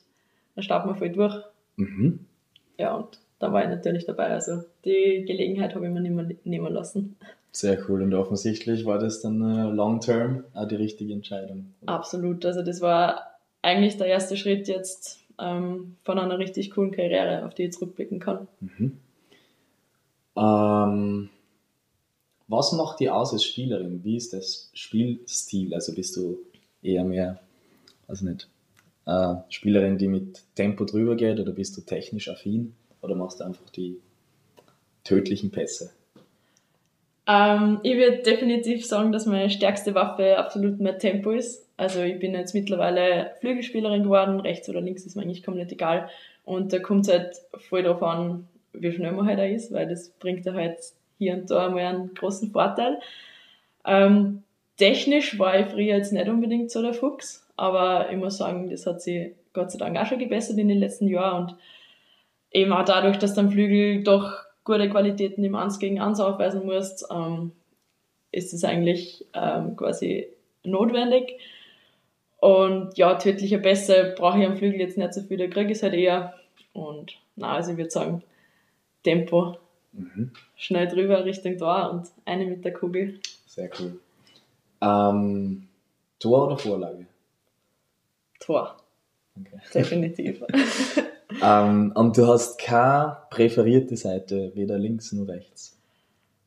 dann 0.56 0.63
starten 0.63 0.89
wir 0.89 0.95
voll 0.95 1.09
durch. 1.09 1.35
Mhm. 1.77 2.19
Ja, 2.77 2.95
und 2.95 3.19
da 3.39 3.51
war 3.51 3.63
ich 3.63 3.69
natürlich 3.69 4.06
dabei. 4.06 4.27
Also 4.27 4.63
die 4.85 5.24
Gelegenheit 5.25 5.74
habe 5.74 5.85
ich 5.85 5.91
mir 5.91 6.01
nicht 6.01 6.13
mehr 6.13 6.27
nehmen 6.44 6.74
lassen. 6.74 7.15
Sehr 7.51 7.77
cool 7.88 8.01
und 8.01 8.13
offensichtlich 8.13 8.85
war 8.85 9.00
das 9.00 9.21
dann 9.21 9.41
äh, 9.41 9.71
long 9.71 10.00
term 10.00 10.44
auch 10.53 10.68
die 10.68 10.75
richtige 10.75 11.13
Entscheidung. 11.13 11.74
Absolut, 11.85 12.45
also 12.45 12.63
das 12.63 12.81
war 12.81 13.38
eigentlich 13.62 13.97
der 13.97 14.07
erste 14.07 14.38
Schritt 14.38 14.68
jetzt 14.68 15.23
ähm, 15.39 15.95
von 16.03 16.19
einer 16.19 16.39
richtig 16.39 16.71
coolen 16.71 16.91
Karriere, 16.91 17.45
auf 17.45 17.53
die 17.53 17.63
ich 17.63 17.74
zurückblicken 17.74 18.19
kann. 18.19 18.47
Mhm. 18.59 18.97
Ähm, 20.35 21.30
was 22.47 22.71
macht 22.74 23.00
dir 23.00 23.15
aus 23.15 23.33
als 23.33 23.44
Spielerin? 23.44 24.03
Wie 24.03 24.18
ist 24.18 24.33
das 24.33 24.69
Spielstil? 24.74 25.74
Also 25.74 25.94
bist 25.94 26.15
du 26.18 26.39
eher 26.81 27.03
mehr, 27.03 27.39
also 28.07 28.25
nicht, 28.25 28.50
äh, 29.06 29.35
Spielerin, 29.50 29.97
die 29.97 30.07
mit 30.07 30.41
Tempo 30.56 30.85
drüber 30.85 31.15
geht 31.15 31.39
oder 31.39 31.51
bist 31.51 31.77
du 31.77 31.81
technisch 31.81 32.30
affin 32.30 32.75
oder 33.02 33.16
machst 33.16 33.40
du 33.40 33.45
einfach 33.45 33.69
die 33.69 33.99
tödlichen 35.04 35.52
Pässe? 35.52 35.92
Ähm, 37.27 37.80
ich 37.83 37.95
würde 37.95 38.18
definitiv 38.18 38.85
sagen, 38.85 39.11
dass 39.11 39.25
meine 39.25 39.49
stärkste 39.49 39.95
Waffe 39.95 40.37
absolut 40.37 40.80
mein 40.80 40.99
Tempo 40.99 41.31
ist. 41.31 41.69
Also 41.77 42.01
ich 42.01 42.19
bin 42.19 42.33
jetzt 42.33 42.53
mittlerweile 42.53 43.31
Flügelspielerin 43.39 44.03
geworden, 44.03 44.39
rechts 44.39 44.69
oder 44.69 44.81
links 44.81 45.06
ist 45.06 45.15
mir 45.15 45.23
eigentlich 45.23 45.44
komplett 45.44 45.71
egal. 45.71 46.09
Und 46.44 46.73
da 46.73 46.80
kommt 46.80 47.07
es 47.07 47.13
halt 47.13 47.35
voll 47.69 47.83
darauf 47.83 48.03
an, 48.03 48.47
wie 48.73 48.92
schnell 48.92 49.13
man 49.13 49.27
halt 49.27 49.39
da 49.39 49.45
ist, 49.45 49.71
weil 49.71 49.87
das 49.87 50.09
bringt 50.09 50.45
er 50.45 50.53
halt 50.53 50.80
hier 51.18 51.33
und 51.33 51.49
da 51.49 51.69
mal 51.69 51.80
einen 51.80 52.13
großen 52.13 52.51
Vorteil. 52.51 52.99
Ähm, 53.85 54.44
technisch 54.77 55.39
war 55.39 55.59
ich 55.59 55.68
früher 55.68 55.95
jetzt 55.95 56.11
nicht 56.11 56.27
unbedingt 56.27 56.71
so 56.71 56.81
der 56.81 56.94
Fuchs, 56.94 57.47
aber 57.56 58.11
ich 58.11 58.18
muss 58.18 58.37
sagen, 58.37 58.69
das 58.69 58.85
hat 58.85 59.01
sich 59.01 59.31
Gott 59.53 59.71
sei 59.71 59.77
Dank 59.77 59.97
auch 59.97 60.06
schon 60.06 60.19
gebessert 60.19 60.57
in 60.57 60.68
den 60.68 60.80
letzten 60.80 61.07
Jahren 61.07 61.44
und 61.44 61.56
eben 62.51 62.73
auch 62.73 62.85
dadurch, 62.85 63.18
dass 63.18 63.33
dann 63.33 63.51
Flügel 63.51 64.03
doch 64.03 64.43
gute 64.64 64.90
Qualitäten 64.90 65.44
im 65.44 65.56
1 65.56 65.80
gegen 65.80 66.00
1 66.00 66.20
aufweisen 66.20 66.66
musst, 66.66 67.06
ähm, 67.12 67.52
ist 68.32 68.54
es 68.54 68.64
eigentlich 68.64 69.26
ähm, 69.34 69.76
quasi 69.76 70.28
notwendig. 70.64 71.40
Und 72.38 72.98
ja, 72.98 73.16
tödliche 73.16 73.60
Pässe 73.60 74.14
brauche 74.18 74.40
ich 74.40 74.46
am 74.46 74.58
Flügel 74.58 74.80
jetzt 74.80 74.98
nicht 74.98 75.14
so 75.14 75.22
viel, 75.22 75.38
der 75.38 75.50
kriege 75.50 75.72
ich 75.72 75.82
halt 75.82 75.94
eher. 75.94 76.34
Und 76.74 77.14
na, 77.36 77.54
also 77.54 77.72
ich 77.72 77.78
würde 77.78 77.92
sagen, 77.92 78.24
Tempo 79.04 79.58
Mhm. 79.94 80.32
Schnell 80.56 80.88
drüber 80.88 81.24
Richtung 81.24 81.58
Tor 81.58 81.92
und 81.92 82.08
eine 82.26 82.46
mit 82.46 82.66
der 82.66 82.74
Kugel. 82.74 83.20
Sehr 83.46 83.70
cool. 83.80 84.00
Ähm, 84.82 85.68
Tor 86.20 86.48
oder 86.48 86.58
Vorlage? 86.58 87.06
Tor. 88.40 88.76
Okay. 89.40 89.60
Definitiv. 89.74 90.44
ähm, 91.42 91.92
und 91.95 92.18
du 92.18 92.28
hast 92.28 92.59
keine 92.59 93.18
präferierte 93.30 93.95
Seite, 93.95 94.52
weder 94.56 94.78
links 94.78 95.11
noch 95.13 95.28
rechts? 95.28 95.80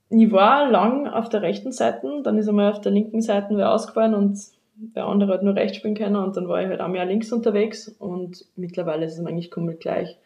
Ich 0.09 0.31
war 0.31 0.71
lang 0.71 1.09
auf 1.09 1.29
der 1.29 1.43
rechten 1.43 1.73
Seite, 1.73 2.23
dann 2.23 2.39
ist 2.39 2.49
einmal 2.49 2.73
auf 2.73 2.81
der 2.81 2.93
linken 2.93 3.23
Seite 3.23 3.57
wer 3.57 3.73
ausgefallen 3.73 4.15
und 4.15 4.39
der 4.77 5.07
andere 5.07 5.33
hat 5.33 5.43
nur 5.43 5.57
rechts 5.57 5.79
spielen 5.79 5.95
können 5.95 6.17
und 6.17 6.37
dann 6.37 6.49
war 6.49 6.63
ich 6.63 6.69
halt 6.69 6.81
auch 6.81 6.89
mehr 6.89 7.05
links 7.07 7.33
unterwegs 7.33 7.89
und 7.89 8.45
mittlerweile 8.57 9.07
ist 9.07 9.19
es 9.19 9.25
eigentlich 9.25 9.51
komplett 9.51 9.81
gleich. 9.81 10.17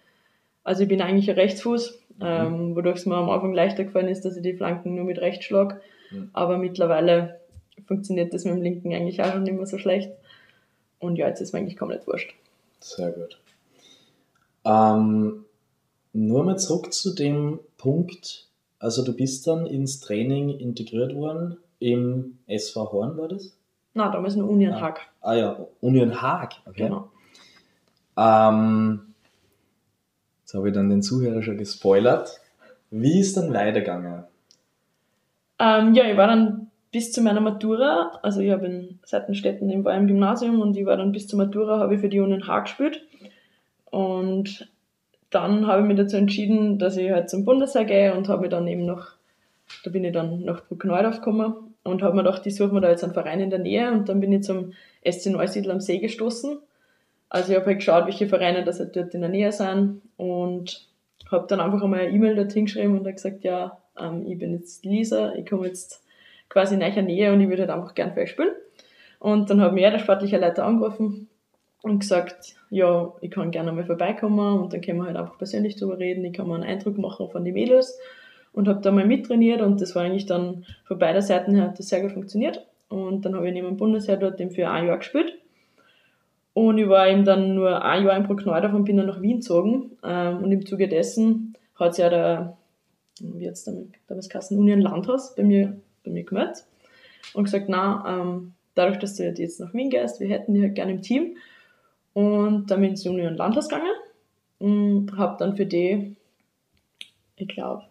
Also 0.65 0.83
ich 0.83 0.89
bin 0.89 1.01
eigentlich 1.01 1.31
ein 1.31 1.37
Rechtsfuß, 1.37 1.99
mhm. 2.19 2.25
ähm, 2.25 2.77
wodurch 2.77 2.99
es 2.99 3.07
mir 3.07 3.17
am 3.17 3.31
Anfang 3.31 3.55
leichter 3.55 3.85
gefallen 3.85 4.09
ist, 4.09 4.25
dass 4.25 4.37
ich 4.37 4.43
die 4.43 4.55
Flanken 4.55 4.95
nur 4.95 5.05
mit 5.05 5.19
rechts 5.19 5.45
schlage. 5.45 5.81
Mhm. 6.11 6.31
Aber 6.33 6.59
mittlerweile 6.59 7.41
funktioniert 7.87 8.35
das 8.35 8.45
mit 8.45 8.55
dem 8.55 8.63
linken 8.63 8.93
eigentlich 8.93 9.23
auch 9.23 9.33
schon 9.33 9.45
nicht 9.45 9.55
mehr 9.55 9.67
so 9.67 9.79
schlecht. 9.79 10.13
Und 10.99 11.17
ja, 11.17 11.29
jetzt 11.29 11.41
ist 11.41 11.53
mir 11.53 11.61
eigentlich 11.61 11.79
komplett 11.79 12.07
wurscht. 12.07 12.35
Sehr 12.81 13.11
gut. 13.13 13.39
Ähm, 14.65 15.45
nur 16.13 16.45
mal 16.45 16.59
zurück 16.59 16.93
zu 16.93 17.15
dem 17.15 17.61
Punkt, 17.79 18.49
also 18.79 19.05
du 19.05 19.15
bist 19.15 19.47
dann 19.47 19.67
ins 19.67 20.01
Training 20.01 20.51
integriert 20.51 21.15
worden 21.15 21.59
im 21.79 22.39
SV 22.47 22.93
Horn, 22.93 23.17
war 23.17 23.29
das? 23.29 23.57
Na, 23.95 24.11
damals 24.11 24.37
nur 24.37 24.49
Union 24.49 24.81
Haag. 24.81 25.01
Ah 25.21 25.35
ja, 25.35 25.67
Union 25.81 26.21
Haag, 26.21 26.55
okay. 26.67 26.85
Genau. 26.85 27.11
Ähm, 28.17 29.15
jetzt 30.43 30.55
habe 30.55 30.69
ich 30.69 30.75
dann 30.75 30.91
den 30.91 31.03
Zuhörer 31.03 31.43
schon 31.43 31.59
gespoilert. 31.59 32.41
Wie 32.91 33.21
ist 33.21 33.37
dann 33.37 33.53
weitergegangen? 33.53 34.25
Ähm, 35.59 35.95
ja, 35.95 36.05
ich 36.05 36.17
war 36.17 36.27
dann 36.27 36.71
bis 36.93 37.13
zu 37.13 37.23
meiner 37.23 37.41
Matura, 37.41 38.19
also 38.23 38.41
ich 38.41 38.51
habe 38.51 38.67
in 38.67 38.99
Seitenstädten 39.05 39.71
im, 39.71 39.87
im 39.87 40.07
Gymnasium 40.07 40.61
und 40.61 40.77
ich 40.77 40.87
war 40.87 40.97
dann 40.97 41.13
bis 41.13 41.29
zur 41.29 41.39
Matura, 41.39 41.79
habe 41.79 41.95
ich 41.95 42.01
für 42.01 42.09
die 42.09 42.21
Union 42.21 42.47
Haag 42.47 42.65
gespielt. 42.65 43.07
Und 43.91 44.71
dann 45.31 45.67
habe 45.67 45.83
ich 45.83 45.89
mich 45.89 45.97
dazu 45.97 46.17
entschieden, 46.17 46.79
dass 46.79 46.97
ich 46.97 47.11
halt 47.11 47.31
zum 47.31 47.45
Bundesheer 47.45 47.85
gehe 47.85 48.15
und 48.15 48.29
habe 48.29 48.43
mich 48.43 48.51
dann 48.51 48.67
eben 48.67 48.85
noch, 48.85 49.09
da 49.85 49.91
bin 49.91 50.05
ich 50.05 50.13
dann 50.13 50.45
nach 50.45 50.65
Bruckneudorf 50.67 51.17
gekommen 51.17 51.55
und 51.85 52.03
habe 52.03 52.17
mir 52.17 52.25
gedacht, 52.25 52.47
ich 52.47 52.57
suche 52.57 52.75
mir 52.75 52.81
da 52.81 52.91
jetzt 52.91 53.05
einen 53.05 53.15
Verein 53.15 53.41
in 53.41 53.51
der 53.51 53.61
Nähe 53.61 53.93
und 53.93 54.09
dann 54.09 54.21
bin 54.21 54.33
ich 54.33 54.43
zum 54.43 54.73
SC 55.09 55.27
Neusiedl 55.27 55.71
am 55.71 55.81
See 55.81 55.99
gestoßen. 55.99 56.59
Also 57.29 57.53
ich 57.53 57.59
habe 57.59 57.67
halt 57.67 57.79
geschaut, 57.79 58.07
welche 58.07 58.27
Vereine 58.27 58.65
das 58.65 58.81
halt 58.81 58.97
dort 58.97 59.15
in 59.15 59.21
der 59.21 59.31
Nähe 59.31 59.53
sind 59.53 60.03
und 60.17 60.89
habe 61.31 61.47
dann 61.47 61.61
einfach 61.61 61.83
einmal 61.83 62.01
eine 62.01 62.11
E-Mail 62.11 62.35
dorthin 62.35 62.65
geschrieben 62.65 62.93
und 62.93 63.01
habe 63.01 63.13
gesagt, 63.13 63.45
ja, 63.45 63.79
ähm, 63.99 64.27
ich 64.27 64.37
bin 64.37 64.53
jetzt 64.53 64.85
Lisa, 64.85 65.33
ich 65.35 65.49
komme 65.49 65.69
jetzt 65.69 66.05
quasi 66.49 66.75
in 66.75 66.83
eurer 66.83 67.03
Nähe 67.03 67.33
und 67.33 67.41
ich 67.41 67.49
würde 67.49 67.63
halt 67.63 67.71
einfach 67.71 67.95
gern 67.95 68.13
für 68.13 68.21
euch 68.21 68.31
spielen. 68.31 68.51
Und 69.21 69.49
dann 69.49 69.61
hat 69.61 69.73
mir 69.73 69.91
der 69.91 70.01
sportliche 70.01 70.39
Leiter 70.39 70.65
angerufen 70.65 71.30
und 71.83 72.01
gesagt, 72.01 72.57
ja, 72.71 73.13
ich 73.21 73.31
kann 73.31 73.51
gerne 73.51 73.73
mal 73.73 73.85
vorbeikommen 73.85 74.61
und 74.61 74.73
dann 74.73 74.81
können 74.81 74.99
wir 74.99 75.07
halt 75.07 75.17
einfach 75.17 75.39
persönlich 75.39 75.77
drüber 75.77 75.99
reden, 75.99 76.25
ich 76.25 76.33
kann 76.33 76.47
mir 76.47 76.55
einen 76.55 76.65
Eindruck 76.65 76.99
machen 76.99 77.29
von 77.31 77.45
den 77.45 77.55
Mädels 77.55 77.99
und 78.53 78.69
habe 78.69 78.81
da 78.81 78.91
mal 78.91 79.07
mittrainiert 79.07 79.61
und 79.63 79.81
das 79.81 79.95
war 79.95 80.03
eigentlich 80.03 80.27
dann 80.27 80.65
von 80.85 80.99
beider 80.99 81.23
Seiten 81.23 81.55
her 81.55 81.65
hat 81.65 81.79
das 81.79 81.89
sehr 81.89 82.01
gut 82.01 82.13
funktioniert. 82.13 82.67
Und 82.89 83.25
dann 83.25 83.37
habe 83.37 83.47
ich 83.47 83.55
neben 83.55 83.69
dem 83.69 83.77
Bundesheer 83.77 84.17
dort 84.17 84.41
eben 84.41 84.51
für 84.51 84.69
ein 84.69 84.87
Jahr 84.87 84.99
gespielt. 84.99 85.39
Und 86.53 86.79
ich 86.79 86.89
war 86.89 87.09
eben 87.09 87.25
dann 87.25 87.55
nur 87.55 87.85
ein 87.85 88.05
Jahr 88.05 88.17
in 88.17 88.25
Bruckneudorf 88.25 88.75
und 88.75 88.85
bin 88.85 88.97
dann 88.97 89.07
nach 89.07 89.23
Wien 89.23 89.37
gezogen. 89.37 89.93
Ähm, 90.03 90.39
und 90.39 90.51
im 90.51 90.67
Zuge 90.67 90.89
dessen 90.89 91.57
hat 91.77 91.95
sich 91.95 92.03
ja 92.03 92.11
der, 92.11 92.57
wie 93.21 93.45
jetzt 93.45 93.71
damals 94.09 94.29
Kassen 94.29 94.59
Union 94.59 94.81
Landhaus 94.81 95.37
bei 95.37 95.45
mir, 95.45 95.77
bei 96.05 96.11
mir 96.11 96.25
gemeldet 96.25 96.65
und 97.35 97.45
gesagt, 97.45 97.67
na, 97.69 98.05
ähm, 98.07 98.55
dadurch, 98.75 98.99
dass 98.99 99.15
du 99.15 99.23
jetzt 99.23 99.61
nach 99.61 99.73
Wien 99.73 99.91
gehst, 99.91 100.19
wir 100.19 100.29
hätten 100.29 100.55
dich 100.55 100.65
halt 100.65 100.75
gerne 100.75 100.93
im 100.93 101.03
Team 101.03 101.37
und 102.13 102.67
dann 102.71 102.81
bin 102.81 102.85
ich 102.85 102.91
ins 102.91 103.07
Union 103.07 103.35
Landhaus 103.37 103.69
gegangen 103.69 103.93
und 104.59 105.17
habe 105.17 105.37
dann 105.39 105.57
für 105.57 105.67
die, 105.67 106.17
ich 107.37 107.49
glaube, 107.49 107.85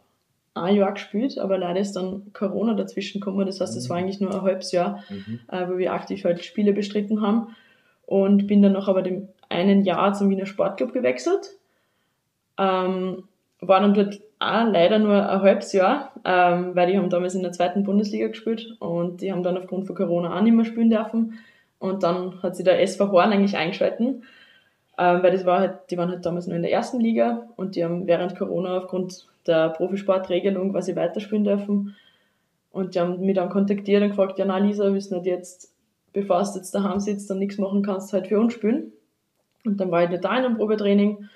ein 0.55 0.75
Jahr 0.75 0.93
gespielt, 0.93 1.37
aber 1.37 1.57
leider 1.57 1.79
ist 1.79 1.93
dann 1.93 2.33
Corona 2.33 2.73
dazwischen 2.73 3.21
gekommen. 3.21 3.45
Das 3.45 3.61
heißt, 3.61 3.77
es 3.77 3.89
war 3.89 3.97
eigentlich 3.97 4.19
nur 4.19 4.33
ein 4.33 4.41
halbes 4.41 4.71
Jahr, 4.71 5.03
Mhm. 5.09 5.39
äh, 5.47 5.69
wo 5.69 5.77
wir 5.77 5.93
aktiv 5.93 6.23
halt 6.25 6.43
Spiele 6.43 6.73
bestritten 6.73 7.21
haben. 7.21 7.55
Und 8.05 8.47
bin 8.47 8.61
dann 8.61 8.73
noch 8.73 8.87
aber 8.87 9.01
dem 9.03 9.29
einen 9.49 9.83
Jahr 9.83 10.13
zum 10.13 10.29
Wiener 10.29 10.47
Sportclub 10.47 10.91
gewechselt. 10.93 11.51
Ähm, 12.57 13.23
war 13.61 13.79
dann 13.81 13.93
dort 13.93 14.19
auch 14.39 14.65
leider 14.71 14.99
nur 14.99 15.29
ein 15.29 15.41
halbes 15.41 15.73
Jahr, 15.73 16.11
ähm, 16.25 16.75
weil 16.75 16.91
die 16.91 16.97
haben 16.97 17.09
damals 17.09 17.35
in 17.35 17.43
der 17.43 17.51
zweiten 17.51 17.83
Bundesliga 17.83 18.27
gespielt 18.27 18.75
und 18.79 19.21
die 19.21 19.31
haben 19.31 19.43
dann 19.43 19.57
aufgrund 19.57 19.85
von 19.85 19.95
Corona 19.95 20.35
auch 20.37 20.41
nicht 20.41 20.53
mehr 20.53 20.65
spielen 20.65 20.89
dürfen. 20.89 21.39
Und 21.79 22.03
dann 22.03 22.43
hat 22.43 22.55
sich 22.55 22.65
der 22.65 22.81
SV 22.81 23.11
Horn 23.11 23.31
eigentlich 23.31 23.57
eingeschalten, 23.57 24.23
ähm, 24.97 25.23
weil 25.23 25.31
das 25.31 25.45
war 25.45 25.59
halt, 25.59 25.79
die 25.89 25.97
waren 25.97 26.09
halt 26.09 26.25
damals 26.25 26.45
nur 26.47 26.57
in 26.57 26.61
der 26.61 26.71
ersten 26.71 26.99
Liga 26.99 27.47
und 27.55 27.75
die 27.75 27.83
haben 27.83 28.05
während 28.05 28.37
Corona 28.37 28.77
aufgrund 28.77 29.27
der 29.47 29.69
Profisportregelung 29.69 30.71
quasi 30.71 30.95
weiterspielen 30.95 31.45
dürfen. 31.45 31.95
Und 32.71 32.93
die 32.93 32.99
haben 32.99 33.19
mich 33.21 33.35
dann 33.35 33.49
kontaktiert 33.49 34.03
und 34.03 34.09
gefragt, 34.09 34.37
ja 34.37 34.45
na 34.45 34.57
Lisa, 34.57 34.93
willst 34.93 35.11
du 35.11 35.15
nicht 35.15 35.25
jetzt, 35.25 35.73
bevor 36.13 36.43
du 36.43 36.49
jetzt 36.55 36.75
daheim 36.75 36.99
sitzt 36.99 37.31
und 37.31 37.39
nichts 37.39 37.57
machen 37.57 37.81
kannst, 37.81 38.13
halt 38.13 38.27
für 38.27 38.39
uns 38.39 38.53
spielen? 38.53 38.91
Und 39.65 39.79
dann 39.79 39.89
war 39.89 40.03
ich 40.03 40.19
da 40.19 40.37
in 40.37 40.45
einem 40.45 40.57
Probetraining 40.57 41.29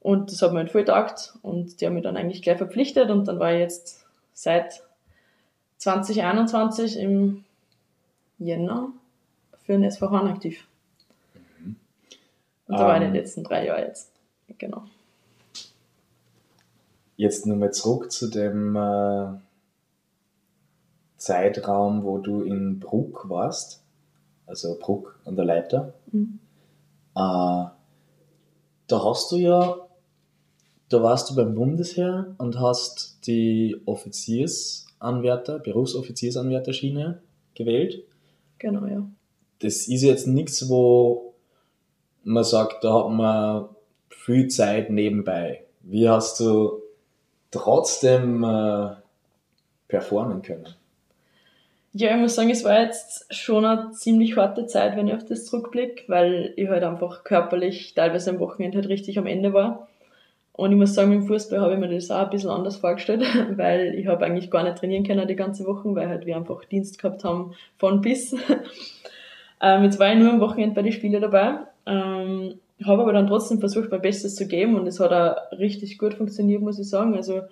und 0.00 0.30
das 0.30 0.40
hat 0.42 0.52
mir 0.52 0.58
halt 0.58 0.70
voll 0.70 0.82
getaugt 0.82 1.34
und 1.42 1.80
die 1.80 1.86
haben 1.86 1.94
mich 1.94 2.04
dann 2.04 2.16
eigentlich 2.16 2.42
gleich 2.42 2.58
verpflichtet 2.58 3.10
und 3.10 3.28
dann 3.28 3.38
war 3.38 3.52
ich 3.52 3.60
jetzt 3.60 4.06
seit 4.32 4.82
2021 5.78 6.98
im 6.98 7.44
Jänner 8.38 8.92
für 9.70 9.74
den 9.74 9.84
SV 9.84 10.10
Horn 10.10 10.26
aktiv. 10.26 10.66
Und 11.64 11.78
da 12.66 12.88
war 12.88 12.96
ich 12.96 13.02
Ähm. 13.04 13.12
die 13.12 13.18
letzten 13.20 13.44
drei 13.44 13.66
Jahre 13.66 13.86
jetzt. 13.86 14.10
Genau. 14.58 14.82
Jetzt 17.16 17.46
nochmal 17.46 17.72
zurück 17.72 18.10
zu 18.10 18.28
dem 18.28 18.74
äh, 18.74 19.28
Zeitraum, 21.18 22.02
wo 22.02 22.18
du 22.18 22.42
in 22.42 22.80
Bruck 22.80 23.28
warst, 23.28 23.84
also 24.44 24.76
Bruck 24.76 25.20
an 25.24 25.36
der 25.36 25.44
Leiter. 25.44 25.94
Mhm. 26.10 26.40
Äh, 27.14 27.70
da 28.88 29.04
hast 29.04 29.30
du 29.30 29.36
ja, 29.36 29.76
da 30.88 31.00
warst 31.00 31.30
du 31.30 31.36
beim 31.36 31.54
Bundesheer 31.54 32.34
und 32.38 32.58
hast 32.58 33.24
die 33.28 33.80
Offiziersanwärter, 33.86 35.60
Berufsoffiziersanwärterschiene 35.60 37.22
gewählt. 37.54 38.02
Genau, 38.58 38.86
ja. 38.86 39.08
Das 39.60 39.88
ist 39.88 40.02
jetzt 40.02 40.26
nichts, 40.26 40.68
wo 40.68 41.34
man 42.24 42.44
sagt, 42.44 42.84
da 42.84 43.04
hat 43.04 43.10
man 43.10 43.68
viel 44.08 44.48
Zeit 44.48 44.90
nebenbei. 44.90 45.64
Wie 45.82 46.08
hast 46.08 46.40
du 46.40 46.82
trotzdem 47.50 48.44
äh, 48.44 48.90
performen 49.88 50.42
können? 50.42 50.68
Ja, 51.92 52.14
ich 52.14 52.20
muss 52.20 52.36
sagen, 52.36 52.50
es 52.50 52.62
war 52.64 52.80
jetzt 52.80 53.34
schon 53.34 53.64
eine 53.64 53.90
ziemlich 53.90 54.36
harte 54.36 54.66
Zeit, 54.66 54.96
wenn 54.96 55.08
ich 55.08 55.14
auf 55.14 55.24
das 55.24 55.46
zurückblicke, 55.46 56.04
weil 56.06 56.52
ich 56.56 56.68
halt 56.68 56.84
einfach 56.84 57.24
körperlich 57.24 57.94
teilweise 57.94 58.30
am 58.30 58.38
Wochenende 58.38 58.78
halt 58.78 58.88
richtig 58.88 59.18
am 59.18 59.26
Ende 59.26 59.52
war. 59.52 59.88
Und 60.52 60.70
ich 60.70 60.76
muss 60.78 60.94
sagen, 60.94 61.12
im 61.12 61.22
Fußball 61.24 61.60
habe 61.60 61.72
ich 61.72 61.78
mir 61.80 61.88
das 61.88 62.10
auch 62.10 62.24
ein 62.24 62.30
bisschen 62.30 62.50
anders 62.50 62.76
vorgestellt, 62.76 63.24
weil 63.56 63.94
ich 63.94 64.06
habe 64.06 64.24
eigentlich 64.24 64.50
gar 64.50 64.62
nicht 64.62 64.78
trainieren 64.78 65.04
können 65.04 65.26
die 65.26 65.34
ganze 65.34 65.64
Woche, 65.66 65.92
weil 65.94 66.08
halt 66.08 66.26
wir 66.26 66.36
einfach 66.36 66.64
Dienst 66.66 67.00
gehabt 67.00 67.24
haben 67.24 67.54
von 67.78 68.00
bis. 68.00 68.36
Ähm, 69.60 69.84
jetzt 69.84 69.98
war 69.98 70.12
ich 70.12 70.18
nur 70.18 70.32
am 70.32 70.40
Wochenende 70.40 70.74
bei 70.74 70.82
den 70.82 70.92
Spielen 70.92 71.20
dabei, 71.20 71.58
ähm, 71.86 72.54
habe 72.84 73.02
aber 73.02 73.12
dann 73.12 73.26
trotzdem 73.26 73.60
versucht, 73.60 73.90
mein 73.90 74.00
Bestes 74.00 74.34
zu 74.34 74.46
geben 74.46 74.76
und 74.76 74.86
es 74.86 75.00
hat 75.00 75.12
auch 75.12 75.58
richtig 75.58 75.98
gut 75.98 76.14
funktioniert, 76.14 76.62
muss 76.62 76.78
ich 76.78 76.88
sagen. 76.88 77.14
Also 77.14 77.42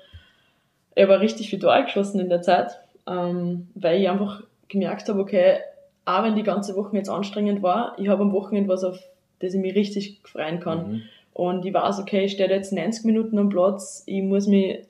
ich 0.94 1.02
habe 1.02 1.20
richtig 1.20 1.50
viel 1.50 1.58
Tor 1.58 1.82
geschossen 1.82 2.20
in 2.20 2.28
der 2.28 2.42
Zeit, 2.42 2.78
ähm, 3.06 3.68
weil 3.74 4.00
ich 4.00 4.08
einfach 4.08 4.42
gemerkt 4.68 5.08
habe, 5.08 5.20
okay, 5.20 5.58
auch 6.04 6.22
wenn 6.22 6.36
die 6.36 6.42
ganze 6.42 6.74
Woche 6.76 6.96
jetzt 6.96 7.10
anstrengend 7.10 7.62
war, 7.62 7.94
ich 7.98 8.08
habe 8.08 8.22
am 8.22 8.32
Wochenende 8.32 8.70
was, 8.70 8.84
auf 8.84 8.98
das 9.40 9.54
ich 9.54 9.60
mich 9.60 9.74
richtig 9.74 10.20
freuen 10.24 10.60
kann. 10.60 10.90
Mhm. 10.90 11.02
Und 11.34 11.64
ich 11.64 11.72
weiß, 11.72 12.00
okay, 12.00 12.24
ich 12.24 12.32
stehe 12.32 12.50
jetzt 12.50 12.72
90 12.72 13.04
Minuten 13.04 13.38
am 13.38 13.50
Platz, 13.50 14.02
ich 14.06 14.22
muss 14.22 14.46
mich 14.46 14.80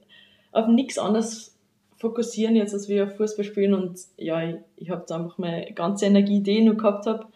auf 0.52 0.66
nichts 0.68 0.98
anderes 0.98 1.57
fokussieren 1.98 2.56
jetzt, 2.56 2.74
als 2.74 2.88
wir 2.88 3.08
Fußball 3.08 3.44
spielen. 3.44 3.74
Und 3.74 3.98
ja, 4.16 4.42
ich, 4.42 4.56
ich 4.76 4.90
habe 4.90 5.04
da 5.06 5.16
einfach 5.16 5.38
meine 5.38 5.72
ganze 5.72 6.06
Energie, 6.06 6.40
die 6.40 6.58
ich 6.58 6.64
noch 6.64 6.76
gehabt 6.76 7.06
habe, 7.06 7.26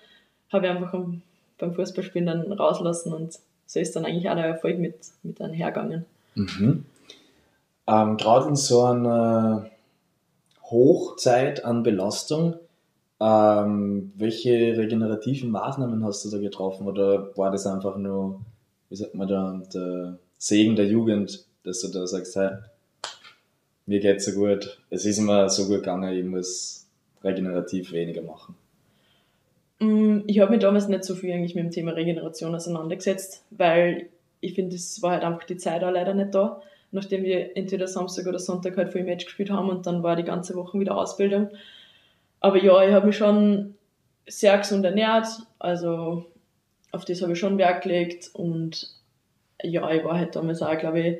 habe 0.52 0.66
ich 0.66 0.72
einfach 0.72 0.94
beim 1.58 1.74
Fußballspielen 1.74 2.26
dann 2.26 2.52
rauslassen 2.52 3.12
und 3.12 3.38
so 3.66 3.80
ist 3.80 3.96
dann 3.96 4.04
eigentlich 4.04 4.28
auch 4.28 4.34
der 4.34 4.46
Erfolg 4.46 4.78
mit, 4.78 4.96
mit 5.22 5.40
einhergegangen. 5.40 6.04
Mhm. 6.34 6.84
Ähm, 7.86 8.16
Gerade 8.16 8.48
in 8.48 8.56
so 8.56 8.82
einer 8.82 9.70
Hochzeit 10.64 11.64
an 11.64 11.82
Belastung, 11.82 12.56
ähm, 13.20 14.12
welche 14.16 14.76
regenerativen 14.76 15.50
Maßnahmen 15.50 16.04
hast 16.04 16.24
du 16.24 16.30
da 16.30 16.38
getroffen 16.38 16.86
oder 16.86 17.36
war 17.36 17.50
das 17.50 17.66
einfach 17.66 17.96
nur, 17.96 18.40
wie 18.88 18.96
sagt 18.96 19.14
man 19.14 19.28
da, 19.28 19.62
der 19.72 20.18
Segen 20.38 20.76
der 20.76 20.86
Jugend, 20.86 21.46
dass 21.64 21.80
du 21.80 21.88
da 21.88 22.06
sagst, 22.06 22.36
hey, 22.36 22.50
mir 23.92 24.00
geht's 24.00 24.24
so 24.24 24.32
gut, 24.32 24.78
es 24.88 25.04
ist 25.04 25.20
mir 25.20 25.48
so 25.50 25.66
gut 25.66 25.80
gegangen, 25.80 26.16
ich 26.16 26.24
muss 26.24 26.86
regenerativ 27.22 27.92
weniger 27.92 28.22
machen. 28.22 28.54
Mm, 29.80 30.20
Ich 30.26 30.40
habe 30.40 30.52
mich 30.52 30.60
damals 30.60 30.88
nicht 30.88 31.04
so 31.04 31.14
viel 31.14 31.32
eigentlich 31.32 31.54
mit 31.54 31.64
dem 31.64 31.70
Thema 31.70 31.92
Regeneration 31.92 32.54
auseinandergesetzt, 32.54 33.44
weil 33.50 34.08
ich 34.40 34.54
finde, 34.54 34.76
es 34.76 35.02
war 35.02 35.12
halt 35.12 35.24
einfach 35.24 35.44
die 35.44 35.58
Zeit 35.58 35.84
auch 35.84 35.90
leider 35.90 36.14
nicht 36.14 36.34
da, 36.34 36.62
nachdem 36.90 37.22
wir 37.22 37.56
entweder 37.56 37.86
Samstag 37.86 38.26
oder 38.26 38.38
Sonntag 38.38 38.76
halt 38.76 38.92
voll 38.92 39.04
Match 39.04 39.26
gespielt 39.26 39.50
haben 39.50 39.68
und 39.68 39.86
dann 39.86 40.02
war 40.02 40.16
die 40.16 40.24
ganze 40.24 40.54
Woche 40.54 40.80
wieder 40.80 40.96
Ausbildung. 40.96 41.50
Aber 42.40 42.56
ja, 42.62 42.82
ich 42.86 42.92
habe 42.94 43.06
mich 43.08 43.16
schon 43.16 43.74
sehr 44.26 44.56
gesund 44.56 44.84
ernährt, 44.86 45.26
also 45.58 46.24
auf 46.92 47.04
das 47.04 47.20
habe 47.20 47.32
ich 47.32 47.38
schon 47.38 47.58
Wert 47.58 47.82
gelegt 47.82 48.30
und 48.32 48.88
ja, 49.62 49.90
ich 49.90 50.02
war 50.02 50.18
halt 50.18 50.34
damals 50.34 50.62
auch, 50.62 50.76
glaube 50.78 51.00
ich, 51.00 51.18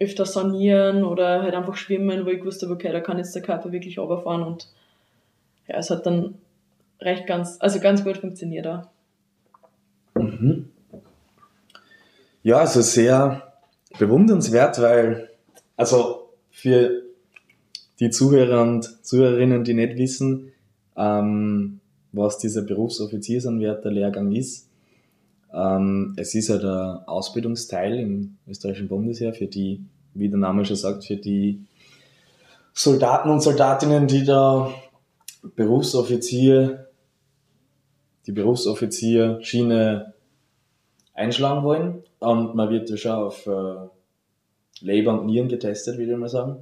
öfter 0.00 0.24
sanieren 0.24 1.04
oder 1.04 1.42
halt 1.42 1.54
einfach 1.54 1.76
schwimmen, 1.76 2.24
wo 2.24 2.30
ich 2.30 2.40
gewusst 2.40 2.62
habe, 2.62 2.72
okay, 2.72 2.90
da 2.90 3.00
kann 3.00 3.18
jetzt 3.18 3.34
der 3.34 3.42
Körper 3.42 3.70
wirklich 3.70 3.98
runterfahren 3.98 4.42
und 4.42 4.68
ja, 5.68 5.76
es 5.76 5.90
hat 5.90 6.06
dann 6.06 6.36
recht 7.00 7.26
ganz, 7.26 7.58
also 7.60 7.78
ganz 7.80 8.02
gut 8.02 8.16
funktioniert 8.16 8.66
auch. 8.66 8.86
Mhm. 10.14 10.70
Ja, 12.42 12.58
also 12.58 12.80
sehr 12.80 13.52
bewundernswert, 13.98 14.80
weil, 14.80 15.28
also 15.76 16.30
für 16.50 17.02
die 18.00 18.10
Zuhörer 18.10 18.62
und 18.62 19.04
Zuhörerinnen, 19.04 19.64
die 19.64 19.74
nicht 19.74 19.98
wissen, 19.98 20.52
ähm, 20.96 21.80
was 22.12 22.38
dieser 22.38 22.62
Berufsoffiziersanwärter 22.62 23.90
Lehrgang 23.90 24.32
ist. 24.32 24.69
Ähm, 25.52 26.14
es 26.16 26.34
ist 26.34 26.48
ja 26.48 26.58
der 26.58 27.04
Ausbildungsteil 27.06 27.98
im 27.98 28.36
österreichischen 28.48 28.88
Bundesheer 28.88 29.32
für 29.34 29.46
die, 29.46 29.84
wie 30.14 30.28
der 30.28 30.38
Name 30.38 30.64
schon 30.64 30.76
sagt, 30.76 31.04
für 31.04 31.16
die 31.16 31.64
Soldaten 32.72 33.30
und 33.30 33.40
Soldatinnen, 33.40 34.06
die 34.06 34.24
da 34.24 34.72
Berufsoffizier, 35.56 36.88
die 38.26 38.32
Berufsoffizierschiene 38.32 40.14
einschlagen 41.14 41.64
wollen. 41.64 42.02
Und 42.18 42.54
man 42.54 42.70
wird 42.70 42.90
ja 42.90 42.96
schon 42.96 43.12
auf 43.12 43.46
äh, 43.46 43.88
Leber 44.80 45.18
und 45.18 45.26
Nieren 45.26 45.48
getestet, 45.48 45.98
würde 45.98 46.12
ich 46.12 46.18
mal 46.18 46.28
sagen. 46.28 46.56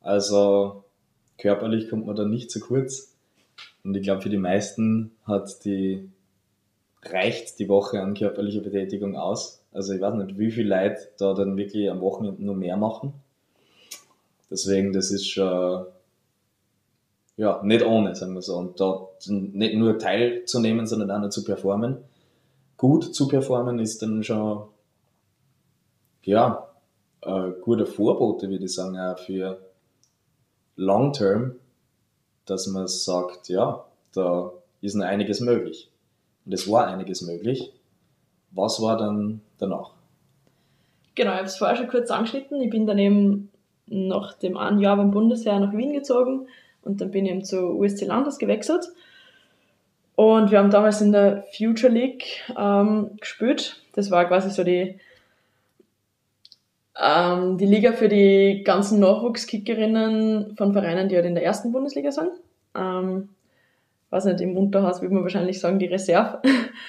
Also 0.00 0.84
körperlich 1.38 1.88
kommt 1.88 2.06
man 2.06 2.16
da 2.16 2.24
nicht 2.24 2.50
zu 2.50 2.60
kurz. 2.60 3.14
Und 3.84 3.96
ich 3.96 4.02
glaube, 4.02 4.22
für 4.22 4.30
die 4.30 4.36
meisten 4.36 5.12
hat 5.24 5.64
die, 5.64 6.08
reicht 7.02 7.58
die 7.58 7.68
Woche 7.68 8.00
an 8.00 8.14
körperlicher 8.14 8.60
Betätigung 8.60 9.16
aus. 9.16 9.62
Also 9.72 9.92
ich 9.92 10.00
weiß 10.00 10.14
nicht, 10.14 10.38
wie 10.38 10.50
viele 10.50 10.74
Leute 10.76 11.08
da 11.18 11.34
dann 11.34 11.56
wirklich 11.56 11.90
am 11.90 12.00
Wochenende 12.00 12.42
nur 12.42 12.56
mehr 12.56 12.76
machen. 12.76 13.12
Deswegen, 14.50 14.92
das 14.92 15.10
ist 15.10 15.28
schon, 15.28 15.86
ja, 17.36 17.60
nicht 17.62 17.84
ohne, 17.84 18.14
sagen 18.14 18.34
wir 18.34 18.42
so. 18.42 18.56
Und 18.56 18.80
dort 18.80 19.28
nicht 19.28 19.74
nur 19.74 19.98
teilzunehmen, 19.98 20.86
sondern 20.86 21.10
auch 21.10 21.20
noch 21.20 21.30
zu 21.30 21.44
performen. 21.44 21.98
Gut 22.76 23.14
zu 23.14 23.28
performen 23.28 23.78
ist 23.78 24.02
dann 24.02 24.22
schon, 24.24 24.64
ja, 26.22 26.68
ein 27.22 27.54
guter 27.62 27.86
Vorbote, 27.86 28.48
würde 28.48 28.64
ich 28.64 28.74
sagen, 28.74 28.98
auch 28.98 29.18
für 29.18 29.60
Long 30.76 31.12
Term, 31.12 31.56
dass 32.46 32.66
man 32.68 32.88
sagt, 32.88 33.48
ja, 33.48 33.84
da 34.14 34.52
ist 34.80 34.94
noch 34.94 35.04
einiges 35.04 35.40
möglich. 35.40 35.90
Und 36.48 36.54
es 36.54 36.66
war 36.66 36.86
einiges 36.86 37.20
möglich. 37.20 37.74
Was 38.52 38.80
war 38.80 38.96
dann 38.96 39.42
danach? 39.58 39.90
Genau, 41.14 41.32
ich 41.32 41.36
habe 41.36 41.46
es 41.46 41.58
vorher 41.58 41.76
schon 41.76 41.88
kurz 41.88 42.10
angeschnitten. 42.10 42.62
Ich 42.62 42.70
bin 42.70 42.86
dann 42.86 42.96
eben 42.96 43.50
nach 43.86 44.32
dem 44.32 44.56
einen 44.56 44.78
Jahr 44.78 44.96
beim 44.96 45.10
Bundesheer 45.10 45.60
nach 45.60 45.74
Wien 45.74 45.92
gezogen 45.92 46.46
und 46.80 47.02
dann 47.02 47.10
bin 47.10 47.26
ich 47.26 47.32
eben 47.32 47.44
zu 47.44 47.78
USC 47.78 48.06
Landers 48.06 48.38
gewechselt. 48.38 48.86
Und 50.16 50.50
wir 50.50 50.58
haben 50.58 50.70
damals 50.70 51.02
in 51.02 51.12
der 51.12 51.44
Future 51.54 51.92
League 51.92 52.24
ähm, 52.58 53.10
gespielt. 53.20 53.82
Das 53.92 54.10
war 54.10 54.24
quasi 54.24 54.48
so 54.48 54.64
die, 54.64 54.98
ähm, 56.98 57.58
die 57.58 57.66
Liga 57.66 57.92
für 57.92 58.08
die 58.08 58.62
ganzen 58.64 59.00
Nachwuchskickerinnen 59.00 60.56
von 60.56 60.72
Vereinen, 60.72 61.10
die 61.10 61.16
halt 61.16 61.26
in 61.26 61.34
der 61.34 61.44
ersten 61.44 61.72
Bundesliga 61.72 62.10
sind. 62.10 62.30
Ähm, 62.74 63.28
weiß 64.10 64.24
nicht, 64.26 64.40
im 64.40 64.56
Unterhaus 64.56 65.02
würde 65.02 65.14
man 65.14 65.22
wahrscheinlich 65.22 65.60
sagen, 65.60 65.78
die 65.78 65.86
Reserve. 65.86 66.40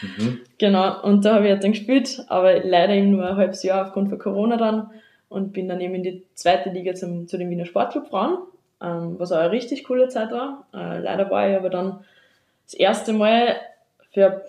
Mhm. 0.01 0.39
genau, 0.57 1.01
und 1.03 1.25
da 1.25 1.35
habe 1.35 1.45
ich 1.45 1.51
halt 1.51 1.63
dann 1.63 1.71
gespielt, 1.71 2.23
aber 2.27 2.63
leider 2.63 2.93
eben 2.93 3.11
nur 3.11 3.27
ein 3.27 3.35
halbes 3.35 3.63
Jahr 3.63 3.85
aufgrund 3.85 4.09
von 4.09 4.19
Corona 4.19 4.57
dann 4.57 4.89
und 5.27 5.53
bin 5.53 5.67
dann 5.67 5.81
eben 5.81 5.95
in 5.95 6.03
die 6.03 6.23
zweite 6.33 6.69
Liga 6.69 6.93
zum, 6.95 7.27
zu 7.27 7.37
den 7.37 7.49
Wiener 7.49 7.65
Sportclub 7.65 8.07
Frauen, 8.07 8.39
ähm, 8.81 9.15
was 9.19 9.31
auch 9.31 9.39
eine 9.39 9.51
richtig 9.51 9.83
coole 9.83 10.07
Zeit 10.07 10.31
war. 10.31 10.65
Äh, 10.73 10.99
leider 10.99 11.29
war 11.29 11.49
ich 11.49 11.55
aber 11.55 11.69
dann 11.69 11.99
das 12.65 12.73
erste 12.73 13.13
Mal 13.13 13.57
für 14.11 14.43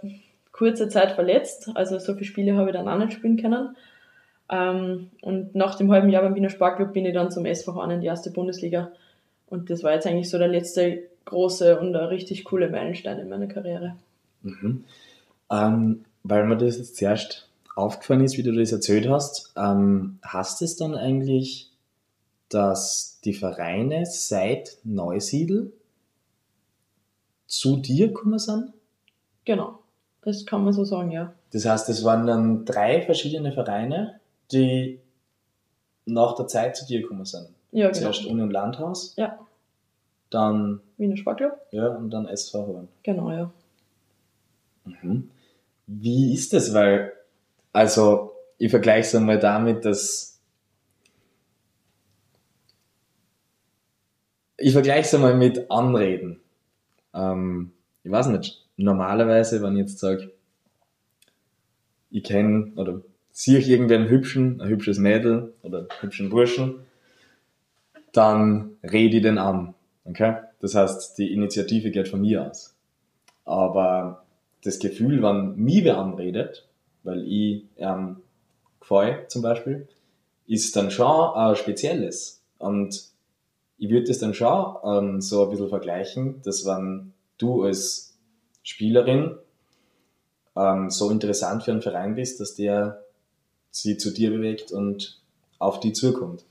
kurze 0.52 0.88
Zeit 0.88 1.12
verletzt, 1.12 1.70
also 1.74 1.98
so 1.98 2.14
viele 2.14 2.24
Spiele 2.24 2.56
habe 2.56 2.70
ich 2.70 2.76
dann 2.76 2.88
auch 2.88 2.98
nicht 2.98 3.14
spielen 3.14 3.40
können. 3.40 3.76
Ähm, 4.50 5.10
und 5.22 5.54
nach 5.54 5.76
dem 5.76 5.90
halben 5.90 6.08
Jahr 6.08 6.22
beim 6.22 6.34
Wiener 6.34 6.50
Sportclub 6.50 6.92
bin 6.92 7.06
ich 7.06 7.14
dann 7.14 7.30
zum 7.30 7.46
SV 7.46 7.74
Horn 7.74 7.90
in 7.90 8.00
die 8.00 8.06
erste 8.06 8.30
Bundesliga. 8.30 8.90
Und 9.48 9.70
das 9.70 9.82
war 9.82 9.92
jetzt 9.92 10.06
eigentlich 10.06 10.30
so 10.30 10.38
der 10.38 10.48
letzte 10.48 11.09
große 11.24 11.78
und 11.78 11.94
eine 11.94 12.10
richtig 12.10 12.44
coole 12.44 12.68
Meilenstein 12.68 13.18
in 13.18 13.28
meiner 13.28 13.46
Karriere. 13.46 13.96
Mhm. 14.42 14.84
Ähm, 15.50 16.04
weil 16.22 16.46
mir 16.46 16.56
das 16.56 16.78
jetzt 16.78 16.96
zuerst 16.96 17.48
aufgefallen 17.76 18.24
ist, 18.24 18.36
wie 18.36 18.42
du 18.42 18.52
das 18.52 18.72
erzählt 18.72 19.08
hast, 19.08 19.52
ähm, 19.56 20.18
hast 20.22 20.62
es 20.62 20.76
dann 20.76 20.94
eigentlich, 20.94 21.70
dass 22.48 23.20
die 23.24 23.34
Vereine 23.34 24.06
seit 24.06 24.78
Neusiedl 24.84 25.72
zu 27.46 27.76
dir 27.76 28.08
gekommen 28.08 28.38
sind? 28.38 28.72
Genau, 29.44 29.80
das 30.22 30.46
kann 30.46 30.64
man 30.64 30.72
so 30.72 30.84
sagen, 30.84 31.10
ja. 31.10 31.32
Das 31.52 31.64
heißt, 31.64 31.88
es 31.88 32.04
waren 32.04 32.26
dann 32.26 32.64
drei 32.64 33.02
verschiedene 33.02 33.52
Vereine, 33.52 34.20
die 34.52 35.00
nach 36.06 36.34
der 36.34 36.46
Zeit 36.46 36.76
zu 36.76 36.86
dir 36.86 37.02
gekommen 37.02 37.24
sind. 37.24 37.48
Ja, 37.72 37.88
genau. 37.88 37.98
Zuerst 37.98 38.26
Union 38.26 38.50
Landhaus. 38.50 39.14
Ja. 39.16 39.38
Dann. 40.30 40.80
Wiener 40.96 41.16
Sportclub. 41.16 41.52
Ja, 41.72 41.88
und 41.88 42.10
dann 42.10 42.26
SV. 42.26 42.88
Genau, 43.02 43.30
ja. 43.30 43.52
Mhm. 44.84 45.30
Wie 45.86 46.32
ist 46.32 46.52
das? 46.52 46.72
Weil 46.72 47.12
also, 47.72 48.32
ich 48.58 48.70
vergleiche 48.70 49.06
es 49.06 49.14
einmal 49.14 49.38
damit, 49.38 49.84
dass 49.84 50.40
ich 54.56 54.72
vergleiche 54.72 55.06
es 55.06 55.14
einmal 55.14 55.34
mit 55.36 55.70
Anreden. 55.70 56.40
Ähm, 57.14 57.72
ich 58.02 58.10
weiß 58.10 58.26
nicht, 58.28 58.66
normalerweise, 58.76 59.62
wenn 59.62 59.74
ich 59.74 59.80
jetzt 59.80 59.98
sage, 59.98 60.32
ich 62.10 62.24
kenne 62.24 62.72
oder 62.76 63.02
sehe 63.30 63.58
ich 63.58 63.68
irgendwen 63.68 64.08
hübschen, 64.08 64.60
ein 64.60 64.68
hübsches 64.68 64.98
Mädel 64.98 65.54
oder 65.62 65.78
einen 65.78 66.02
hübschen 66.02 66.28
Burschen, 66.28 66.80
dann 68.12 68.76
rede 68.82 69.16
ich 69.18 69.22
den 69.22 69.38
an. 69.38 69.74
Okay? 70.04 70.36
Das 70.60 70.74
heißt, 70.74 71.18
die 71.18 71.32
Initiative 71.32 71.90
geht 71.90 72.08
von 72.08 72.20
mir 72.20 72.50
aus. 72.50 72.74
Aber 73.44 74.24
das 74.62 74.78
Gefühl, 74.78 75.22
wenn 75.22 75.56
mich 75.56 75.84
wer 75.84 75.98
anredet, 75.98 76.66
weil 77.02 77.24
ich 77.26 77.64
ähm, 77.78 78.16
gefällt 78.78 79.30
zum 79.30 79.42
Beispiel, 79.42 79.88
ist 80.46 80.74
dann 80.76 80.90
schon 80.90 81.34
ein 81.34 81.56
spezielles. 81.56 82.42
Und 82.58 83.10
ich 83.78 83.90
würde 83.90 84.08
das 84.08 84.18
dann 84.18 84.34
schon 84.34 84.76
ähm, 84.84 85.20
so 85.20 85.44
ein 85.44 85.50
bisschen 85.50 85.68
vergleichen, 85.68 86.42
dass 86.42 86.66
wenn 86.66 87.12
du 87.38 87.62
als 87.62 88.18
Spielerin 88.62 89.36
ähm, 90.56 90.90
so 90.90 91.10
interessant 91.10 91.62
für 91.62 91.72
einen 91.72 91.82
Verein 91.82 92.14
bist, 92.14 92.40
dass 92.40 92.54
der 92.54 93.04
sie 93.70 93.96
zu 93.96 94.12
dir 94.12 94.30
bewegt 94.30 94.72
und 94.72 95.20
auf 95.58 95.80
die 95.80 95.92
zukommt. 95.92 96.44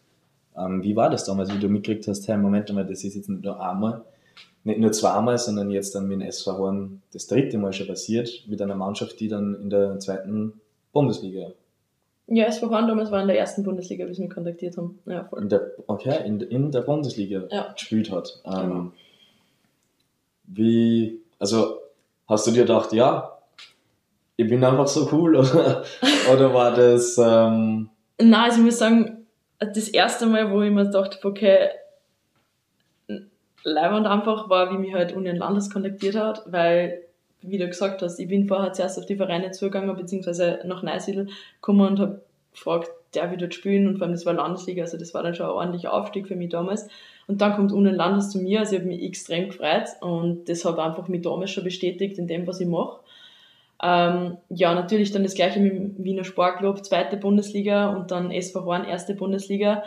Ähm, 0.59 0.83
wie 0.83 0.95
war 0.95 1.09
das 1.09 1.25
damals, 1.25 1.53
wie 1.53 1.59
du 1.59 1.69
mitgekriegt 1.69 2.07
hast, 2.07 2.27
hey, 2.27 2.37
Moment 2.37 2.71
mal, 2.73 2.85
das 2.85 3.03
ist 3.03 3.15
jetzt 3.15 3.29
nicht 3.29 3.43
nur 3.43 3.61
einmal, 3.61 4.03
nicht 4.63 4.79
nur 4.79 4.91
zweimal, 4.91 5.37
sondern 5.37 5.71
jetzt 5.71 5.95
dann 5.95 6.07
mit 6.07 6.19
dem 6.19 6.27
SV 6.27 6.57
Horn 6.57 7.01
das 7.13 7.27
dritte 7.27 7.57
Mal 7.57 7.73
schon 7.73 7.87
passiert, 7.87 8.45
mit 8.47 8.61
einer 8.61 8.75
Mannschaft, 8.75 9.19
die 9.19 9.27
dann 9.27 9.55
in 9.55 9.69
der 9.69 9.99
zweiten 9.99 10.59
Bundesliga. 10.91 11.51
Ja, 12.27 12.45
SV 12.45 12.69
Horn 12.69 12.87
damals 12.87 13.11
war 13.11 13.21
in 13.21 13.27
der 13.27 13.39
ersten 13.39 13.63
Bundesliga, 13.63 14.07
wie 14.07 14.13
sie 14.13 14.21
mich 14.21 14.31
kontaktiert 14.31 14.77
haben. 14.77 14.99
Ja, 15.05 15.23
voll. 15.23 15.41
In 15.43 15.49
der, 15.49 15.71
okay, 15.87 16.25
in, 16.25 16.41
in 16.41 16.71
der 16.71 16.81
Bundesliga 16.81 17.43
ja. 17.49 17.71
gespielt 17.73 18.11
hat. 18.11 18.41
Ähm, 18.45 18.53
Genau. 18.53 18.91
Wie, 20.51 21.21
also 21.37 21.77
hast 22.27 22.47
du 22.47 22.51
dir 22.51 22.61
gedacht, 22.61 22.91
ja, 22.91 23.37
ich 24.35 24.47
bin 24.49 24.63
einfach 24.63 24.87
so 24.87 25.07
cool 25.11 25.35
oder, 25.35 25.83
oder 26.33 26.53
war 26.53 26.75
das, 26.75 27.17
ähm, 27.17 27.89
Nein, 28.21 28.33
also 28.33 28.57
ich 28.57 28.65
muss 28.65 28.79
sagen, 28.79 29.18
das 29.59 29.89
erste 29.89 30.25
Mal, 30.25 30.51
wo 30.51 30.61
ich 30.61 30.71
mir 30.71 30.89
dachte, 30.89 31.19
okay, 31.27 31.69
leibend 33.63 34.07
einfach 34.07 34.49
war, 34.49 34.71
wie 34.71 34.77
mich 34.77 34.93
halt 34.93 35.13
Union 35.13 35.35
Landes 35.35 35.69
kontaktiert 35.69 36.15
hat, 36.15 36.43
weil, 36.47 37.03
wie 37.41 37.57
du 37.57 37.67
gesagt 37.67 38.01
hast, 38.01 38.19
ich 38.19 38.27
bin 38.27 38.47
vorher 38.47 38.73
zuerst 38.73 38.97
auf 38.97 39.05
die 39.05 39.17
Vereine 39.17 39.51
zugegangen, 39.51 39.95
beziehungsweise 39.95 40.59
nach 40.65 40.83
Neusiedl 40.83 41.27
gekommen 41.55 41.87
und 41.87 41.99
habe 41.99 42.21
gefragt, 42.53 42.89
der 43.13 43.31
wird 43.31 43.41
dort 43.41 43.53
spielen 43.53 43.87
und 43.87 43.97
vor 43.97 44.03
allem 44.05 44.13
das 44.13 44.25
war 44.25 44.33
Landesliga, 44.33 44.83
also 44.83 44.97
das 44.97 45.13
war 45.13 45.23
dann 45.23 45.35
schon 45.35 45.47
ein 45.47 45.51
ordentlicher 45.51 45.93
Aufstieg 45.93 46.27
für 46.27 46.35
mich 46.35 46.49
damals. 46.49 46.87
Und 47.27 47.41
dann 47.41 47.55
kommt 47.55 47.71
Union 47.71 47.95
Landes 47.95 48.29
zu 48.29 48.39
mir, 48.39 48.59
also 48.59 48.75
ich 48.75 48.81
habe 48.81 48.89
mich 48.89 49.03
extrem 49.03 49.49
gefreut 49.49 49.87
und 50.01 50.47
das 50.47 50.65
hat 50.65 50.79
einfach 50.79 51.07
mich 51.07 51.21
damals 51.21 51.51
schon 51.51 51.63
bestätigt 51.63 52.17
in 52.17 52.27
dem, 52.27 52.47
was 52.47 52.59
ich 52.59 52.67
mache. 52.67 53.01
Ähm, 53.81 54.37
ja, 54.49 54.73
natürlich 54.73 55.11
dann 55.11 55.23
das 55.23 55.35
gleiche 55.35 55.59
mit 55.59 55.73
dem 55.73 56.03
Wiener 56.03 56.25
Sportclub, 56.25 56.83
zweite 56.85 57.17
Bundesliga 57.17 57.89
und 57.89 58.11
dann 58.11 58.31
SV 58.31 58.65
Horn, 58.65 58.85
erste 58.85 59.15
Bundesliga. 59.15 59.83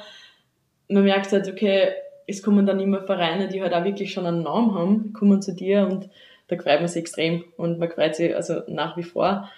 Man 0.88 1.04
merkt 1.04 1.32
halt, 1.32 1.48
okay, 1.48 1.92
es 2.26 2.42
kommen 2.42 2.64
dann 2.66 2.80
immer 2.80 3.02
Vereine, 3.02 3.48
die 3.48 3.62
halt 3.62 3.74
auch 3.74 3.84
wirklich 3.84 4.12
schon 4.12 4.26
einen 4.26 4.42
Namen 4.42 4.74
haben, 4.74 5.12
kommen 5.12 5.42
zu 5.42 5.54
dir 5.54 5.86
und 5.86 6.08
da 6.48 6.56
freut 6.56 6.80
man 6.80 6.88
sich 6.88 7.00
extrem 7.00 7.44
und 7.56 7.78
man 7.78 7.90
freut 7.90 8.14
sich 8.16 8.34
also 8.34 8.62
nach 8.66 8.96
wie 8.96 9.02
vor. 9.02 9.50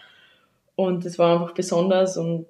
Und 0.77 1.05
das 1.05 1.19
war 1.19 1.41
einfach 1.41 1.55
besonders 1.55 2.17
und 2.17 2.47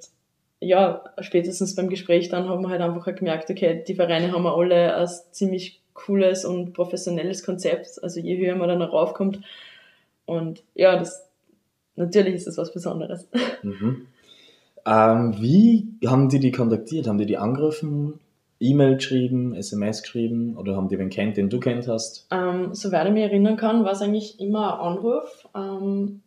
ja, 0.60 1.04
spätestens 1.20 1.74
beim 1.74 1.90
Gespräch 1.90 2.30
dann 2.30 2.48
haben 2.48 2.62
wir 2.62 2.70
halt 2.70 2.80
einfach 2.80 3.14
gemerkt, 3.14 3.50
okay, 3.50 3.84
die 3.86 3.94
Vereine 3.94 4.32
haben 4.32 4.46
alle 4.46 4.96
ein 4.96 5.08
ziemlich 5.32 5.82
cooles 5.92 6.46
und 6.46 6.72
professionelles 6.72 7.44
Konzept, 7.44 8.02
also 8.02 8.20
je 8.20 8.38
höher 8.38 8.56
man 8.56 8.68
dann 8.68 8.80
raufkommt 8.80 9.40
und 10.24 10.62
ja, 10.74 10.96
das 10.96 11.23
natürlich 11.96 12.34
ist 12.34 12.46
das 12.46 12.58
was 12.58 12.72
Besonderes. 12.72 13.28
mhm. 13.62 14.06
Ähm, 14.86 15.34
wie 15.40 15.88
haben 16.06 16.28
die 16.28 16.40
die 16.40 16.52
kontaktiert? 16.52 17.06
Haben 17.06 17.18
die 17.18 17.26
die 17.26 17.38
angerufen, 17.38 18.20
E-Mail 18.60 18.96
geschrieben, 18.96 19.54
SMS 19.54 20.02
geschrieben 20.02 20.56
oder 20.56 20.76
haben 20.76 20.88
die 20.88 20.98
wen 20.98 21.10
kennt, 21.10 21.36
den 21.36 21.50
du 21.50 21.58
kennt 21.58 21.88
hast? 21.88 22.26
Ähm, 22.30 22.74
soweit 22.74 23.06
ich 23.06 23.12
mich 23.12 23.22
erinnern 23.22 23.56
kann, 23.56 23.84
war 23.84 23.92
es 23.92 24.02
eigentlich 24.02 24.40
immer 24.40 24.74
ein 24.74 24.92
Anruf. 24.92 25.48
Ähm, 25.54 26.20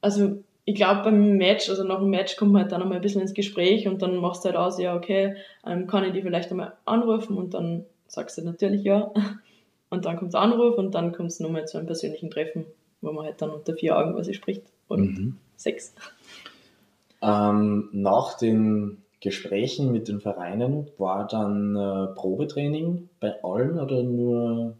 also 0.00 0.42
ich 0.64 0.74
glaube 0.74 1.02
beim 1.04 1.38
Match, 1.38 1.70
also 1.70 1.84
nach 1.84 1.98
dem 1.98 2.10
Match 2.10 2.36
kommt 2.36 2.52
man 2.52 2.62
halt 2.62 2.72
dann 2.72 2.82
einmal 2.82 2.98
ein 2.98 3.02
bisschen 3.02 3.22
ins 3.22 3.34
Gespräch 3.34 3.88
und 3.88 4.02
dann 4.02 4.16
machst 4.16 4.44
du 4.44 4.48
halt 4.48 4.56
aus, 4.56 4.78
ja 4.78 4.94
okay, 4.94 5.36
ähm, 5.66 5.86
kann 5.86 6.04
ich 6.04 6.12
die 6.12 6.22
vielleicht 6.22 6.50
einmal 6.50 6.74
anrufen 6.84 7.36
und 7.36 7.54
dann 7.54 7.86
sagst 8.06 8.38
du 8.38 8.42
natürlich 8.42 8.84
ja. 8.84 9.12
Und 9.90 10.04
dann 10.04 10.18
kommt 10.18 10.34
der 10.34 10.42
Anruf 10.42 10.76
und 10.76 10.94
dann 10.94 11.12
kommt 11.12 11.30
es 11.30 11.40
nochmal 11.40 11.66
zu 11.66 11.78
einem 11.78 11.86
persönlichen 11.86 12.30
Treffen, 12.30 12.66
wo 13.00 13.12
man 13.12 13.26
halt 13.26 13.40
dann 13.40 13.50
unter 13.50 13.74
vier 13.74 13.96
Augen 13.96 14.14
quasi 14.14 14.34
spricht. 14.34 14.64
Oder 14.88 15.02
Mhm. 15.02 15.36
sechs. 15.56 15.94
Ähm, 17.20 17.88
nach 17.92 18.36
den 18.38 19.02
Gesprächen 19.20 19.90
mit 19.90 20.08
den 20.08 20.20
Vereinen 20.20 20.88
war 20.98 21.26
dann 21.26 21.74
äh, 21.74 22.14
Probetraining 22.14 23.08
bei 23.20 23.42
allen 23.42 23.78
oder 23.80 24.02
nur 24.02 24.76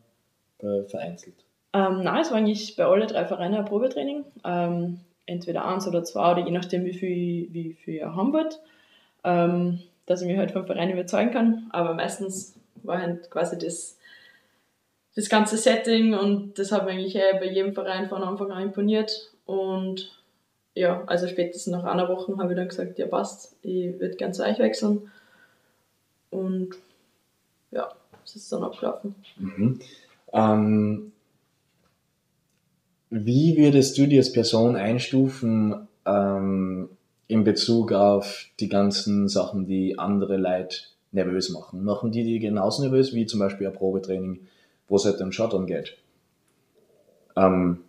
bei 0.61 0.85
vereinzelt? 0.85 1.35
Ähm, 1.73 2.03
nein, 2.03 2.23
es 2.23 2.31
war 2.31 2.39
eigentlich 2.39 2.77
bei 2.77 2.85
alle 2.85 3.07
drei 3.07 3.25
Vereinen 3.25 3.57
ein 3.57 3.65
Probetraining. 3.65 4.25
Ähm, 4.45 5.01
entweder 5.27 5.67
eins 5.67 5.87
oder 5.87 6.05
zwei, 6.05 6.33
oder 6.33 6.45
je 6.45 6.53
nachdem, 6.53 6.85
wie 6.85 6.95
viel, 6.95 7.53
wie 7.53 7.75
viel 7.75 7.95
ihr 7.95 8.15
haben 8.15 8.33
wollt. 8.33 8.61
Ähm, 9.25 9.81
dass 10.07 10.23
ich 10.23 10.29
mich 10.29 10.39
halt 10.39 10.53
vom 10.53 10.65
Verein 10.67 10.91
überzeugen 10.91 11.33
kann. 11.33 11.67
Aber 11.71 11.93
meistens 11.93 12.55
war 12.83 12.99
halt 12.99 13.31
quasi 13.31 13.59
das, 13.59 13.98
das 15.19 15.29
ganze 15.29 15.57
Setting 15.57 16.15
und 16.15 16.61
das 16.61 16.71
hat 16.71 16.85
mir 16.85 16.93
eigentlich 16.93 17.15
bei 17.15 17.51
jedem 17.51 17.75
Verein 17.75 18.09
von 18.09 18.23
Anfang 18.23 18.53
an 18.53 18.63
imponiert. 18.63 19.33
Und 19.47 20.17
ja, 20.77 21.03
also 21.07 21.27
spätestens 21.27 21.73
nach 21.73 21.83
einer 21.83 22.09
Woche 22.09 22.39
habe 22.39 22.53
ich 22.53 22.57
dann 22.57 22.69
gesagt, 22.69 23.01
ja 23.01 23.07
passt, 23.09 23.57
ich 23.63 23.99
würde 23.99 24.15
gern 24.15 24.33
zu 24.33 24.45
euch 24.45 24.61
wechseln. 24.61 25.11
Und 26.31 26.71
ja, 27.73 27.89
es 28.25 28.37
ist 28.37 28.53
dann 28.53 28.63
abgelaufen. 28.63 29.17
Mhm. 29.39 29.81
Ähm, 30.33 31.13
wie 33.11 33.57
würdest 33.57 33.99
du 33.99 34.07
dich 34.07 34.19
als 34.19 34.33
Person 34.33 34.77
einstufen 34.77 35.89
ähm, 36.07 36.91
in 37.27 37.43
Bezug 37.43 37.91
auf 37.91 38.47
die 38.61 38.69
ganzen 38.69 39.27
Sachen, 39.27 39.67
die 39.67 39.99
andere 39.99 40.37
Leute 40.37 40.77
nervös 41.11 41.51
machen? 41.51 41.83
Machen 41.83 42.13
die 42.13 42.23
die 42.23 42.39
genauso 42.39 42.83
nervös 42.83 43.13
wie 43.15 43.27
zum 43.27 43.41
Beispiel 43.41 43.67
ein 43.67 43.73
Probetraining, 43.73 44.47
wo 44.89 44.97
es 44.97 45.05
halt 45.05 45.21
um 45.21 45.33
Shot 45.33 45.55
geht? 45.67 45.97
Ähm, 47.37 47.81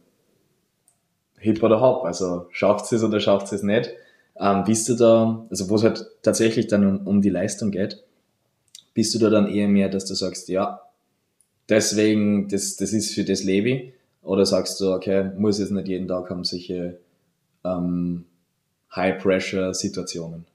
Hip 1.37 1.63
oder 1.63 1.81
Hop, 1.81 2.03
also 2.05 2.47
schafft 2.51 2.91
es 2.91 3.03
oder 3.03 3.19
schafft 3.19 3.51
es 3.53 3.63
nicht? 3.63 3.91
Ähm, 4.39 4.63
bist 4.63 4.87
du 4.89 4.95
da, 4.95 5.45
also 5.49 5.69
wo 5.69 5.75
es 5.75 5.83
halt 5.83 6.05
tatsächlich 6.21 6.67
dann 6.67 6.85
um, 6.85 7.07
um 7.07 7.21
die 7.21 7.29
Leistung 7.29 7.71
geht, 7.71 8.03
bist 8.93 9.13
du 9.15 9.19
da 9.19 9.29
dann 9.29 9.47
eher 9.47 9.67
mehr, 9.67 9.89
dass 9.89 10.05
du 10.05 10.13
sagst, 10.13 10.49
ja, 10.49 10.81
deswegen, 11.67 12.47
das, 12.49 12.75
das 12.75 12.93
ist 12.93 13.13
für 13.13 13.23
das 13.23 13.43
Lebe? 13.43 13.93
Oder 14.21 14.45
sagst 14.45 14.79
du, 14.81 14.93
okay, 14.93 15.31
muss 15.37 15.59
jetzt 15.59 15.71
nicht 15.71 15.87
jeden 15.87 16.07
Tag 16.07 16.29
haben 16.29 16.43
solche 16.43 16.99
ähm, 17.63 18.25
High-Pressure-Situationen? 18.95 20.45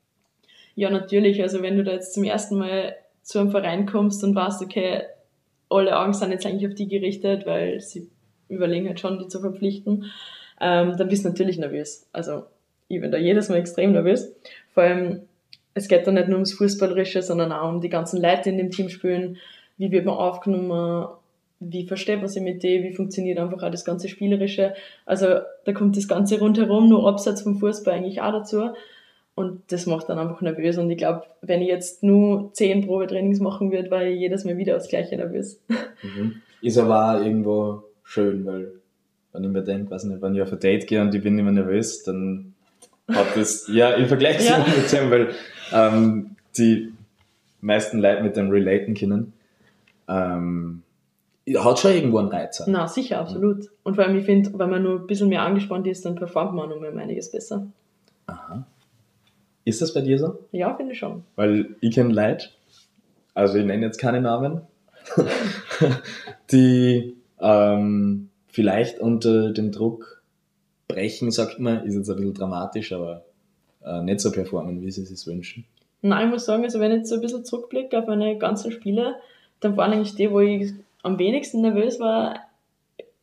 Ja, 0.75 0.91
natürlich. 0.91 1.43
Also 1.43 1.63
wenn 1.63 1.77
du 1.77 1.85
da 1.85 1.93
jetzt 1.93 2.15
zum 2.15 2.25
ersten 2.25 2.59
Mal 2.59 2.95
zu 3.23 3.39
einem 3.39 3.51
Verein 3.51 3.87
kommst 3.87 4.23
und 4.23 4.35
weißt, 4.35 4.61
okay, 4.63 5.03
alle 5.75 5.99
Augen 5.99 6.15
sind 6.15 6.31
jetzt 6.31 6.47
eigentlich 6.47 6.67
auf 6.69 6.75
die 6.75 6.89
gerichtet, 6.89 7.47
weil 7.47 7.81
sie 7.81 8.09
überlegen 8.49 8.89
halt 8.89 9.01
schon, 9.01 9.19
die 9.19 9.29
zu 9.29 9.41
verpflichten, 9.41 10.11
ähm, 10.61 10.97
dann 10.97 11.09
bist 11.09 11.25
du 11.25 11.29
natürlich 11.29 11.59
nervös. 11.59 12.07
Also 12.13 12.45
ich 12.89 13.01
bin 13.01 13.11
da 13.11 13.19
jedes 13.19 13.49
Mal 13.49 13.57
extrem 13.57 13.93
nervös. 13.93 14.35
Vor 14.73 14.83
allem, 14.83 15.23
es 15.75 15.89
geht 15.89 16.07
da 16.07 16.13
nicht 16.13 16.29
nur 16.29 16.37
ums 16.37 16.55
Fußballerische, 16.55 17.23
sondern 17.23 17.53
auch 17.53 17.69
um 17.69 17.81
die 17.81 17.89
ganzen 17.89 18.23
Leute, 18.23 18.43
die 18.45 18.51
in 18.51 18.59
dem 18.59 18.71
Team 18.71 18.89
spielen. 18.89 19.39
Wie 19.77 19.91
wird 19.91 20.05
man 20.05 20.17
aufgenommen? 20.17 21.09
Wie 21.61 21.87
versteht 21.87 22.19
man 22.19 22.29
sich 22.29 22.43
mit 22.43 22.63
denen? 22.63 22.85
Wie 22.85 22.93
funktioniert 22.93 23.39
einfach 23.39 23.63
auch 23.63 23.71
das 23.71 23.85
ganze 23.85 24.09
Spielerische? 24.09 24.75
Also 25.07 25.27
da 25.65 25.73
kommt 25.73 25.97
das 25.97 26.09
Ganze 26.09 26.39
rundherum, 26.39 26.89
nur 26.89 27.09
abseits 27.09 27.43
vom 27.43 27.59
Fußball 27.59 27.95
eigentlich 27.95 28.21
auch 28.21 28.33
dazu. 28.33 28.71
Und 29.37 29.63
das 29.73 29.87
macht 29.87 30.09
dann 30.09 30.19
einfach 30.19 30.41
nervös. 30.43 30.79
Und 30.79 30.91
ich 30.91 30.99
glaube, 30.99 31.25
wenn 31.43 31.61
ich 31.61 31.69
jetzt 31.69 32.03
nur 32.05 32.53
zehn 32.53 32.87
Probetrainings 32.87 33.41
machen 33.41 33.73
würde, 33.73 33.91
war 33.91 34.05
ich 34.05 34.19
jedes 34.19 34.45
Mal 34.45 34.57
wieder 34.57 34.77
aufs 34.77 34.89
Gleiche 34.89 35.17
nervös. 35.17 35.61
Mhm. 36.03 36.43
Ist 36.61 36.77
aber 36.79 37.17
auch 37.17 37.25
irgendwo 37.25 37.83
schön, 38.03 38.45
weil 38.45 38.73
wenn 39.33 39.43
ich 39.45 39.51
mir 39.51 39.63
denke, 39.63 39.91
weiß 39.91 40.05
nicht, 40.05 40.21
wenn 40.21 40.35
ich 40.35 40.43
auf 40.43 40.53
ein 40.53 40.59
Date 40.61 40.87
gehe 40.87 41.01
und 41.01 41.15
ich 41.15 41.23
bin 41.23 41.35
mehr 41.35 41.51
nervös, 41.51 42.03
dann 42.03 42.53
hat 43.09 43.29
das, 43.35 43.67
ja, 43.73 43.91
im 43.93 44.07
Vergleich 44.07 44.39
zu 44.39 44.45
Ja. 44.45 44.65
dem, 44.93 45.11
weil 45.11 45.29
ähm, 45.73 46.37
die 46.59 46.93
meisten 47.63 47.99
Leute 48.01 48.23
mit 48.23 48.37
dem 48.37 48.51
relaten 48.51 48.95
können, 48.95 49.33
ähm, 50.09 50.83
hat 51.57 51.79
schon 51.79 51.93
irgendwo 51.93 52.19
einen 52.19 52.29
Reiz. 52.29 52.61
auch. 52.61 52.67
Na, 52.67 52.87
sicher, 52.87 53.19
absolut. 53.21 53.71
Und 53.83 53.95
vor 53.97 54.05
allem, 54.05 54.17
ich 54.19 54.25
finde, 54.27 54.51
wenn 54.59 54.71
man 54.71 54.83
nur 54.83 55.01
ein 55.01 55.07
bisschen 55.07 55.29
mehr 55.31 55.43
angespannt 55.43 55.87
ist, 55.87 56.05
dann 56.05 56.15
performt 56.15 56.55
man 56.55 56.71
um 56.73 56.83
einiges 56.99 57.31
besser. 57.33 57.67
Aha. 58.27 58.67
Ist 59.65 59.81
das 59.81 59.95
bei 59.95 60.03
dir 60.03 60.19
so? 60.19 60.39
Ja, 60.53 60.75
finde 60.75 60.93
ich 60.93 60.99
schon. 60.99 61.25
Weil 61.37 61.77
ich 61.81 61.95
kenne 61.95 62.13
Leute, 62.13 62.49
also 63.33 63.59
ich 63.59 63.65
nenne 63.65 63.87
jetzt 63.87 63.99
keine 63.99 64.21
Namen, 64.21 64.61
die 66.53 67.17
ähm, 67.41 68.31
vielleicht 68.49 69.01
unter 69.01 69.53
dem 69.53 69.73
Druck 69.73 70.23
brechen, 70.89 71.31
sagt 71.31 71.59
man, 71.59 71.85
ist 71.85 71.95
jetzt 71.95 72.11
ein 72.11 72.17
bisschen 72.17 72.35
dramatisch, 72.35 72.93
aber 72.93 73.25
äh, 73.85 74.03
nicht 74.03 74.21
so 74.21 74.31
performen, 74.31 74.83
wie 74.83 74.91
sie 74.91 75.03
es 75.03 75.09
sich 75.09 75.27
wünschen. 75.27 75.65
Nein, 76.03 76.27
ich 76.27 76.33
muss 76.33 76.45
sagen, 76.45 76.65
also 76.65 76.81
wenn 76.81 76.93
ich 76.93 76.99
jetzt 76.99 77.09
so 77.09 77.15
ein 77.15 77.23
bisschen 77.23 77.45
zurückblicke 77.45 77.99
auf 77.99 78.07
meine 78.07 78.37
ganzen 78.37 78.71
Spiele, 78.71 79.17
dann 79.61 79.77
waren 79.77 79.93
eigentlich 79.93 80.15
die, 80.15 80.31
wo 80.31 80.41
ich 80.41 80.73
am 81.03 81.19
wenigsten 81.19 81.63
nervös 81.63 81.99
war, 81.99 82.41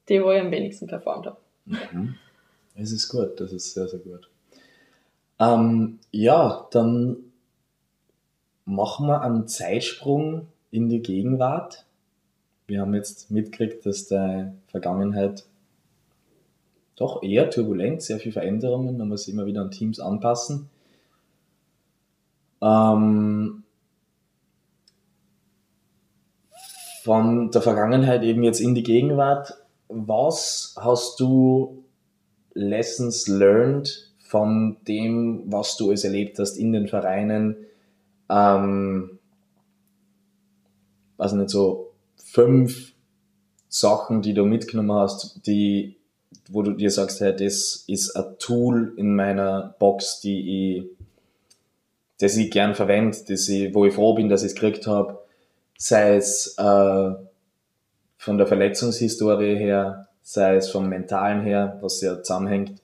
die, 0.10 0.24
wo 0.24 0.32
ich 0.32 0.42
am 0.42 0.50
wenigsten 0.50 0.88
performt 0.88 1.28
habe. 1.28 1.38
Mhm. 1.66 2.16
Es 2.76 2.92
ist 2.92 3.10
gut, 3.10 3.40
das 3.40 3.54
ist 3.54 3.74
sehr, 3.74 3.88
sehr 3.88 4.00
gut. 4.00 4.31
Ähm, 5.42 5.98
ja, 6.12 6.68
dann 6.70 7.18
machen 8.64 9.08
wir 9.08 9.22
einen 9.22 9.48
Zeitsprung 9.48 10.48
in 10.70 10.88
die 10.88 11.02
Gegenwart. 11.02 11.88
Wir 12.68 12.82
haben 12.82 12.94
jetzt 12.94 13.32
mitgekriegt, 13.32 13.86
dass 13.88 14.08
der 14.08 14.54
Vergangenheit 14.68 15.46
doch 16.96 17.24
eher 17.24 17.50
turbulent, 17.50 18.04
sehr 18.04 18.20
viele 18.20 18.34
Veränderungen, 18.34 18.98
man 18.98 19.08
muss 19.08 19.28
immer 19.28 19.48
wieder 19.48 19.62
an 19.62 19.72
Teams 19.72 20.00
anpassen. 20.00 20.70
Ähm, 22.62 23.64
von 27.04 27.50
der 27.50 27.64
Vergangenheit 27.64 28.22
eben 28.22 28.44
jetzt 28.44 28.60
in 28.60 28.76
die 28.76 28.84
Gegenwart. 28.84 29.58
Was 29.88 30.76
hast 30.80 31.20
du 31.20 31.84
Lessons 32.54 33.28
learned 33.28 34.11
von 34.32 34.78
dem, 34.88 35.44
was 35.52 35.76
du 35.76 35.92
es 35.92 36.06
erlebt 36.06 36.40
hast 36.40 36.56
in 36.56 36.72
den 36.72 36.88
Vereinen? 36.88 37.58
Ähm, 38.30 39.20
also 41.18 41.36
nicht 41.36 41.50
so 41.50 41.92
fünf 42.16 42.94
Sachen, 43.68 44.22
die 44.22 44.34
du 44.34 44.46
mitgenommen 44.46 44.94
hast, 44.94 45.46
die, 45.46 45.98
wo 46.50 46.62
du 46.62 46.72
dir 46.72 46.92
sagst, 46.92 47.20
hey, 47.20 47.36
das 47.36 47.84
ist 47.88 48.16
ein 48.16 48.38
Tool 48.40 48.94
in 48.96 49.16
meiner 49.16 49.76
Box, 49.80 50.22
die 50.22 50.78
ich, 50.78 50.86
das 52.22 52.38
ich 52.38 52.52
gern 52.52 52.74
verwende, 52.74 53.18
das 53.28 53.50
ich, 53.50 53.74
wo 53.76 53.84
ich 53.84 53.94
froh 53.94 54.14
bin, 54.14 54.30
dass 54.30 54.44
ich 54.44 54.54
es 54.54 54.56
gekriegt 54.56 54.88
habe, 54.88 55.20
sei 55.78 56.16
es 56.16 56.56
äh, 56.58 57.12
von 58.18 58.38
der 58.38 58.48
Verletzungshistorie 58.48 59.58
her, 59.58 60.08
sei 60.22 60.56
es 60.56 60.70
vom 60.70 60.88
mentalen 60.88 61.42
her, 61.42 61.78
was 61.82 62.00
ja 62.00 62.24
zusammenhängt, 62.24 62.81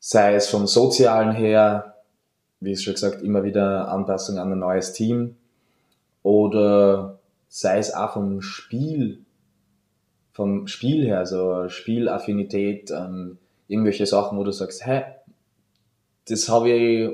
sei 0.00 0.34
es 0.34 0.48
vom 0.48 0.66
sozialen 0.66 1.32
her, 1.32 1.94
wie 2.60 2.76
schon 2.76 2.94
gesagt, 2.94 3.22
immer 3.22 3.44
wieder 3.44 3.88
Anpassung 3.88 4.38
an 4.38 4.52
ein 4.52 4.58
neues 4.58 4.92
Team 4.92 5.36
oder 6.22 7.18
sei 7.48 7.78
es 7.78 7.94
auch 7.94 8.12
vom 8.12 8.42
Spiel, 8.42 9.20
vom 10.32 10.66
Spiel 10.66 11.04
her, 11.06 11.18
also 11.18 11.68
Spielaffinität, 11.68 12.90
ähm, 12.90 13.38
irgendwelche 13.68 14.06
Sachen, 14.06 14.38
wo 14.38 14.44
du 14.44 14.52
sagst, 14.52 14.86
hä, 14.86 15.04
das 16.28 16.48
habe 16.48 16.70
ich 16.70 17.10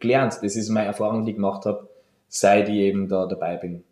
gelernt, 0.00 0.38
das 0.42 0.56
ist 0.56 0.68
meine 0.68 0.86
Erfahrung, 0.86 1.24
die 1.24 1.30
ich 1.30 1.36
gemacht 1.36 1.64
habe, 1.64 1.88
seit 2.28 2.68
ich 2.68 2.76
eben 2.76 3.08
da 3.08 3.26
dabei 3.26 3.56
bin. 3.56 3.84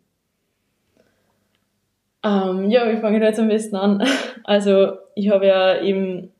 Ähm, 2.23 2.69
ja, 2.69 2.87
wir 2.87 2.99
fangen 2.99 3.21
jetzt 3.21 3.39
am 3.39 3.47
besten 3.47 3.75
an. 3.75 4.03
Also, 4.43 4.97
ich 5.13 5.29
habe 5.29 5.45
ja 5.45 5.79
eben, 5.81 6.31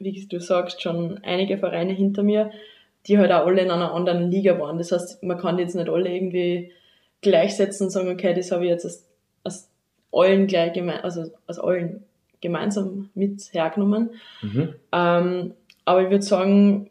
wie 0.00 0.26
du 0.26 0.40
sagst, 0.40 0.82
schon 0.82 1.18
einige 1.22 1.58
Vereine 1.58 1.92
hinter 1.92 2.22
mir, 2.22 2.50
die 3.06 3.18
halt 3.18 3.32
auch 3.32 3.46
alle 3.46 3.62
in 3.62 3.70
einer 3.70 3.92
anderen 3.92 4.30
Liga 4.30 4.58
waren. 4.58 4.78
Das 4.78 4.92
heißt, 4.92 5.22
man 5.22 5.38
kann 5.38 5.58
jetzt 5.58 5.74
nicht 5.74 5.88
alle 5.88 6.14
irgendwie 6.14 6.72
gleichsetzen 7.22 7.86
und 7.86 7.90
sagen, 7.90 8.08
okay, 8.08 8.34
das 8.34 8.50
habe 8.50 8.64
ich 8.64 8.70
jetzt 8.70 8.84
als, 8.84 9.08
als 9.44 9.70
allen 10.12 10.46
gleich 10.46 10.72
geme 10.72 11.02
also 11.04 11.30
als 11.46 11.58
allen 11.58 12.04
gemeinsam 12.40 13.10
mit 13.14 13.42
hergenommen. 13.52 14.10
Mhm. 14.42 14.74
Ähm, 14.92 15.54
aber 15.84 16.02
ich 16.02 16.10
würde 16.10 16.22
sagen, 16.22 16.90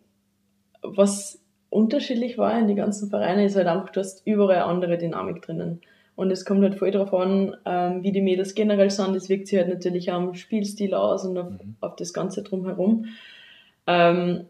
was 0.82 1.40
unterschiedlich 1.70 2.38
war 2.38 2.58
in 2.58 2.68
die 2.68 2.76
ganzen 2.76 3.10
Vereine, 3.10 3.46
ist 3.46 3.56
halt 3.56 3.68
einfach, 3.68 3.90
du 3.90 4.00
hast 4.00 4.26
überall 4.26 4.62
andere 4.62 4.98
Dynamik 4.98 5.42
drinnen. 5.42 5.82
Und 6.20 6.32
es 6.32 6.44
kommt 6.44 6.64
halt 6.64 6.76
voll 6.76 6.92
darauf 6.92 7.14
an, 7.14 7.56
ähm, 7.66 8.04
wie 8.04 8.12
die 8.12 8.22
Mädels 8.22 8.54
generell 8.54 8.90
sind. 8.90 9.16
Das 9.16 9.30
wirkt 9.30 9.48
sich 9.48 9.58
halt 9.58 9.70
natürlich 9.70 10.12
am 10.12 10.34
Spielstil 10.34 10.94
aus 10.94 11.24
und 11.24 11.38
auf, 11.38 11.50
mhm. 11.50 11.76
auf 11.80 11.96
das 11.96 12.12
Ganze 12.12 12.44
drumherum. 12.44 13.06
Ähm, 13.88 14.46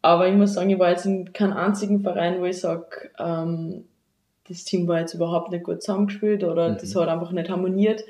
aber 0.00 0.28
ich 0.28 0.34
muss 0.36 0.54
sagen, 0.54 0.70
ich 0.70 0.78
war 0.78 0.90
jetzt 0.90 1.04
in 1.04 1.32
keinem 1.32 1.54
einzigen 1.54 2.02
Verein, 2.02 2.40
wo 2.40 2.44
ich 2.44 2.60
sage, 2.60 3.10
ähm, 3.18 3.82
das 4.46 4.62
Team 4.62 4.86
war 4.86 5.00
jetzt 5.00 5.14
überhaupt 5.14 5.50
nicht 5.50 5.64
gut 5.64 5.82
zusammengespielt 5.82 6.44
oder 6.44 6.68
mhm. 6.68 6.78
das 6.80 6.94
hat 6.94 7.08
einfach 7.08 7.32
nicht 7.32 7.50
harmoniert, 7.50 8.04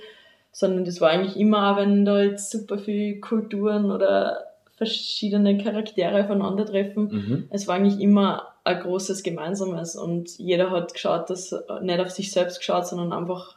sondern 0.51 0.85
das 0.85 1.01
war 1.01 1.09
eigentlich 1.09 1.39
immer, 1.39 1.79
wenn 1.79 2.05
da 2.05 2.23
jetzt 2.23 2.51
super 2.51 2.77
viele 2.77 3.21
Kulturen 3.21 3.91
oder 3.91 4.37
verschiedene 4.77 5.57
Charaktere 5.57 6.25
aufeinandertreffen. 6.25 7.05
Mhm. 7.05 7.45
Es 7.49 7.67
war 7.69 7.77
eigentlich 7.77 8.01
immer 8.01 8.52
ein 8.65 8.81
großes 8.81 9.23
Gemeinsames 9.23 9.97
und 9.97 10.39
jeder 10.39 10.71
hat 10.71 10.95
geschaut, 10.95 11.31
dass 11.31 11.55
nicht 11.83 12.01
auf 12.01 12.11
sich 12.11 12.31
selbst 12.31 12.59
geschaut, 12.59 12.87
sondern 12.87 13.13
einfach 13.13 13.57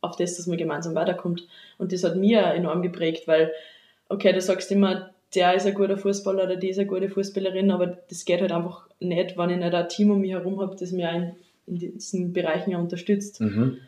auf 0.00 0.16
das, 0.16 0.36
dass 0.36 0.46
man 0.46 0.58
gemeinsam 0.58 0.94
weiterkommt. 0.94 1.46
Und 1.78 1.92
das 1.92 2.04
hat 2.04 2.16
mir 2.16 2.42
enorm 2.42 2.82
geprägt, 2.82 3.26
weil, 3.26 3.52
okay, 4.08 4.32
du 4.32 4.40
sagst 4.40 4.70
immer, 4.70 5.10
der 5.34 5.54
ist 5.54 5.66
ein 5.66 5.74
guter 5.74 5.96
Fußballer 5.96 6.44
oder 6.44 6.56
die 6.56 6.68
ist 6.68 6.78
eine 6.78 6.86
gute 6.86 7.08
Fußballerin, 7.08 7.70
aber 7.70 7.86
das 7.86 8.24
geht 8.24 8.40
halt 8.40 8.52
einfach 8.52 8.88
nicht, 9.00 9.36
wenn 9.36 9.50
ich 9.50 9.58
nicht 9.58 9.74
ein 9.74 9.88
Team 9.88 10.10
um 10.10 10.20
mich 10.20 10.30
herum 10.30 10.60
habe, 10.60 10.76
das 10.76 10.92
mir 10.92 11.10
in, 11.10 11.32
in 11.66 11.76
diesen 11.76 12.32
Bereichen 12.32 12.70
ja 12.70 12.78
unterstützt. 12.78 13.40
Mhm. 13.40 13.78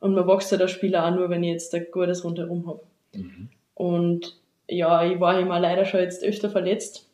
Und 0.00 0.14
man 0.14 0.26
wächst 0.26 0.50
halt 0.52 0.62
als 0.62 0.72
Spieler 0.72 1.06
auch 1.06 1.14
nur, 1.14 1.30
wenn 1.30 1.42
ich 1.42 1.52
jetzt 1.52 1.74
ein 1.74 1.86
gutes 1.90 2.24
rundherum 2.24 2.66
habe. 2.66 2.80
Mhm. 3.14 3.48
Und 3.74 4.36
ja, 4.68 5.04
ich 5.04 5.20
war 5.20 5.38
immer 5.38 5.58
leider 5.58 5.84
schon 5.84 6.00
jetzt 6.00 6.22
öfter 6.22 6.50
verletzt. 6.50 7.08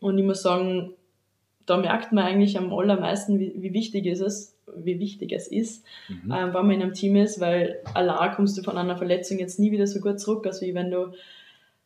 Und 0.00 0.18
ich 0.18 0.24
muss 0.24 0.42
sagen, 0.42 0.92
da 1.66 1.76
merkt 1.76 2.12
man 2.12 2.24
eigentlich 2.24 2.58
am 2.58 2.72
allermeisten, 2.72 3.38
wie, 3.38 3.54
wie 3.56 3.72
wichtig 3.72 4.06
ist 4.06 4.20
es, 4.20 4.56
wie 4.76 4.98
wichtig 4.98 5.32
es 5.32 5.48
ist, 5.48 5.84
mhm. 6.08 6.32
ähm, 6.32 6.54
wenn 6.54 6.66
man 6.66 6.70
in 6.70 6.82
einem 6.82 6.94
Team 6.94 7.16
ist, 7.16 7.40
weil 7.40 7.80
allein 7.94 8.34
kommst 8.34 8.56
du 8.58 8.62
von 8.62 8.76
einer 8.76 8.96
Verletzung 8.96 9.38
jetzt 9.38 9.58
nie 9.58 9.72
wieder 9.72 9.86
so 9.86 10.00
gut 10.00 10.20
zurück, 10.20 10.46
als 10.46 10.60
wie 10.62 10.74
wenn 10.74 10.90
du 10.90 11.12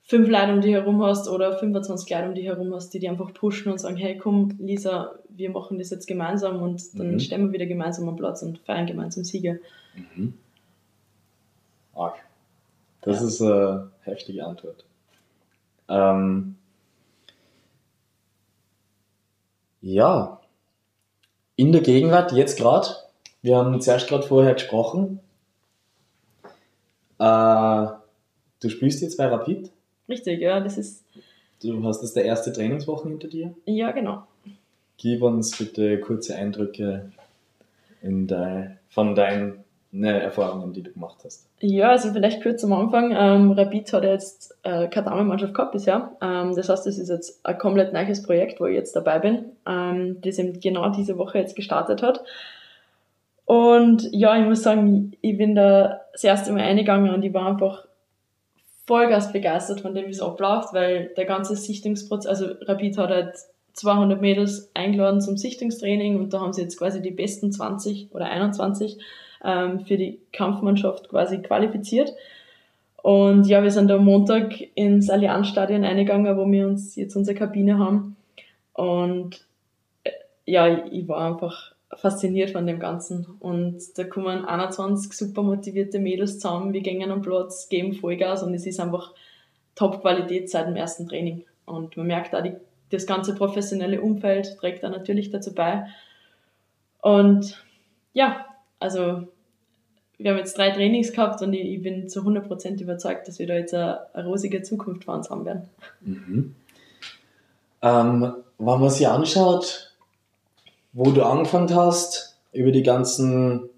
fünf 0.03 0.29
Leute 0.29 0.53
um 0.53 0.61
dich 0.61 0.73
herum 0.73 1.03
hast 1.03 1.29
oder 1.29 1.59
25 1.59 2.09
Leute 2.11 2.29
um 2.29 2.35
dich 2.35 2.47
herum 2.47 2.73
hast, 2.75 2.91
die 2.95 2.99
dich 2.99 3.11
einfach 3.11 3.33
pushen 3.35 3.71
und 3.71 3.79
sagen, 3.79 3.97
hey 3.97 4.17
komm 4.17 4.57
Lisa, 4.59 5.19
wir 5.29 5.51
machen 5.51 5.79
das 5.79 5.91
jetzt 5.91 6.07
gemeinsam 6.07 6.63
und 6.63 6.99
dann 6.99 7.13
mhm. 7.13 7.21
stehen 7.21 7.47
wir 7.47 7.53
wieder 7.53 7.67
gemeinsam 7.67 8.09
am 8.09 8.17
Platz 8.17 8.43
und 8.43 8.59
feiern 8.61 8.87
gemeinsam 8.87 9.25
Siege. 9.25 9.61
Mhm. 9.95 10.35
Arg. 11.95 12.15
Das 13.03 13.21
ja. 13.21 13.27
ist 13.27 13.43
eine 13.43 13.91
heftige 14.03 14.45
Antwort. 14.47 14.85
Ähm, 15.89 16.57
ja, 19.81 20.41
in 21.57 21.73
der 21.73 21.81
Gegenwart, 21.81 22.33
jetzt 22.33 22.59
gerade, 22.59 22.89
wir 23.43 23.57
haben 23.57 23.81
zuerst 23.81 24.09
gerade 24.09 24.27
vorher 24.27 24.55
gesprochen, 24.55 25.21
äh, 27.19 27.87
du 28.61 28.69
spielst 28.69 29.03
jetzt 29.03 29.17
bei 29.17 29.27
Rapid? 29.27 29.71
Richtig, 30.09 30.41
ja, 30.41 30.61
das 30.61 30.79
ist... 30.79 31.05
Du 31.61 31.83
hast 31.85 32.03
das 32.03 32.13
der 32.13 32.25
erste 32.25 32.53
Trainingswochen 32.53 33.11
hinter 33.11 33.27
dir? 33.27 33.55
Ja, 33.65 33.91
genau. 33.91 34.23
Gib 34.97 35.23
uns 35.23 35.57
bitte 35.59 36.01
kurze 36.01 36.37
Eindrücke 36.37 37.11
in 38.01 38.29
de, 38.29 38.71
von 38.91 39.17
deinen 39.17 39.65
ne, 39.91 40.21
Erfahrungen, 40.21 40.73
die 40.73 40.83
du 40.83 40.93
gemacht 40.93 41.19
hast? 41.25 41.49
Ja, 41.61 41.91
also 41.91 42.13
vielleicht 42.13 42.43
kurz 42.43 42.63
am 42.65 42.73
Anfang. 42.73 43.15
Ähm, 43.17 43.53
Rapid 43.53 43.93
hat 43.93 44.05
jetzt 44.05 44.57
äh, 44.63 44.89
keine 44.89 45.07
Damenmannschaft 45.07 45.55
gehabt 45.55 45.73
bisher. 45.73 46.13
Ähm, 46.21 46.55
das 46.55 46.69
heißt, 46.69 46.87
das 46.87 46.99
ist 46.99 47.09
jetzt 47.09 47.45
ein 47.45 47.59
komplett 47.59 47.93
neues 47.93 48.23
Projekt, 48.23 48.61
wo 48.61 48.67
ich 48.67 48.75
jetzt 48.75 48.95
dabei 48.95 49.19
bin, 49.19 49.47
ähm, 49.67 50.19
das 50.21 50.39
eben 50.39 50.59
genau 50.61 50.91
diese 50.91 51.19
Woche 51.19 51.39
jetzt 51.39 51.57
gestartet 51.57 52.03
hat. 52.03 52.23
Und 53.45 54.09
ja, 54.13 54.39
ich 54.39 54.47
muss 54.47 54.63
sagen, 54.63 55.13
ich 55.23 55.39
bin 55.39 55.55
da 55.55 56.03
das 56.13 56.23
erste 56.23 56.53
Mal 56.53 56.61
eingegangen 56.61 57.15
und 57.15 57.23
ich 57.23 57.33
war 57.33 57.47
einfach 57.47 57.87
vollgas 58.87 59.33
begeistert 59.33 59.81
von 59.81 59.95
dem, 59.95 60.07
wie 60.07 60.11
es 60.11 60.21
abläuft, 60.21 60.75
weil 60.75 61.13
der 61.17 61.25
ganze 61.25 61.57
Sichtungsprozess, 61.57 62.27
also 62.27 62.55
Rapid 62.67 62.99
hat 62.99 63.11
halt 63.11 63.35
200 63.73 64.21
Mädels 64.21 64.71
eingeladen 64.75 65.21
zum 65.21 65.37
Sichtungstraining 65.37 66.19
und 66.19 66.33
da 66.33 66.41
haben 66.41 66.53
sie 66.53 66.63
jetzt 66.63 66.79
quasi 66.79 67.01
die 67.01 67.11
besten 67.11 67.53
20 67.53 68.09
oder 68.13 68.27
21 68.27 68.99
ähm, 69.45 69.81
für 69.81 69.97
die 69.97 70.19
Kampfmannschaft 70.33 71.09
quasi 71.09 71.39
qualifiziert. 71.39 72.13
Und 73.03 73.47
ja, 73.47 73.63
wir 73.63 73.71
sind 73.71 73.91
am 73.91 74.05
Montag 74.05 74.55
ins 74.75 75.09
Allianzstadion 75.09 75.85
eingegangen, 75.85 76.37
wo 76.37 76.51
wir 76.51 76.67
uns 76.67 76.97
jetzt 76.97 77.17
unsere 77.17 77.39
Kabine 77.39 77.79
haben. 77.79 78.17
Und 78.73 79.47
äh, 80.05 80.11
ja, 80.45 80.85
ich 80.87 81.07
war 81.09 81.31
einfach 81.31 81.73
fasziniert 81.97 82.51
von 82.51 82.67
dem 82.67 82.79
Ganzen. 82.79 83.27
Und 83.41 83.79
da 83.97 84.05
kommen 84.05 84.45
21 84.45 85.13
super 85.13 85.43
motivierte 85.43 85.99
Mädels 85.99 86.39
zusammen, 86.39 86.73
wir 86.73 86.81
gehen 86.81 87.11
am 87.11 87.23
Platz, 87.23 87.69
geben 87.69 87.95
Vollgas 87.95 88.43
und 88.43 88.55
es 88.55 88.67
ist 88.67 88.81
einfach 88.81 89.15
Top-Qualität 89.75 90.51
seit 90.51 90.67
dem 90.67 90.77
ersten 90.77 91.09
Training. 91.09 91.45
Und 91.65 91.97
man 91.97 92.07
merkt 92.07 92.35
auch, 92.35 92.43
die, 92.43 92.55
das 92.91 93.07
ganze 93.07 93.35
professionelle 93.35 94.01
Umfeld 94.01 94.57
trägt 94.59 94.83
da 94.83 94.89
natürlich 94.89 95.31
dazu 95.31 95.55
bei. 95.55 95.87
Und 97.01 97.65
ja, 98.13 98.45
also 98.79 99.29
wir 100.19 100.31
haben 100.33 100.39
jetzt 100.39 100.59
drei 100.59 100.71
Trainings 100.71 101.13
gehabt 101.13 101.41
und 101.43 101.53
ich, 101.53 101.81
bin 101.81 102.09
zu 102.09 102.21
100% 102.21 102.81
überzeugt, 102.81 103.29
dass 103.29 103.39
wir 103.39 103.47
da 103.47 103.55
jetzt 103.55 103.73
eine, 103.73 104.15
eine 104.15 104.27
rosige 104.27 104.63
Zukunft 104.63 105.05
vor 105.05 105.15
uns 105.15 105.31
haben 105.31 105.45
werden. 105.45 105.69
Mhm. 106.01 106.55
Ähm, 107.83 108.35
wenn 108.59 108.81
man 108.81 108.91
sich 108.91 109.07
anschaut, 109.07 109.95
wo 110.93 111.13
du 111.13 111.23
angefangen 111.23 111.73
hast, 111.75 112.37
über 112.53 112.73
die 112.73 112.83
ganzen 112.83 113.69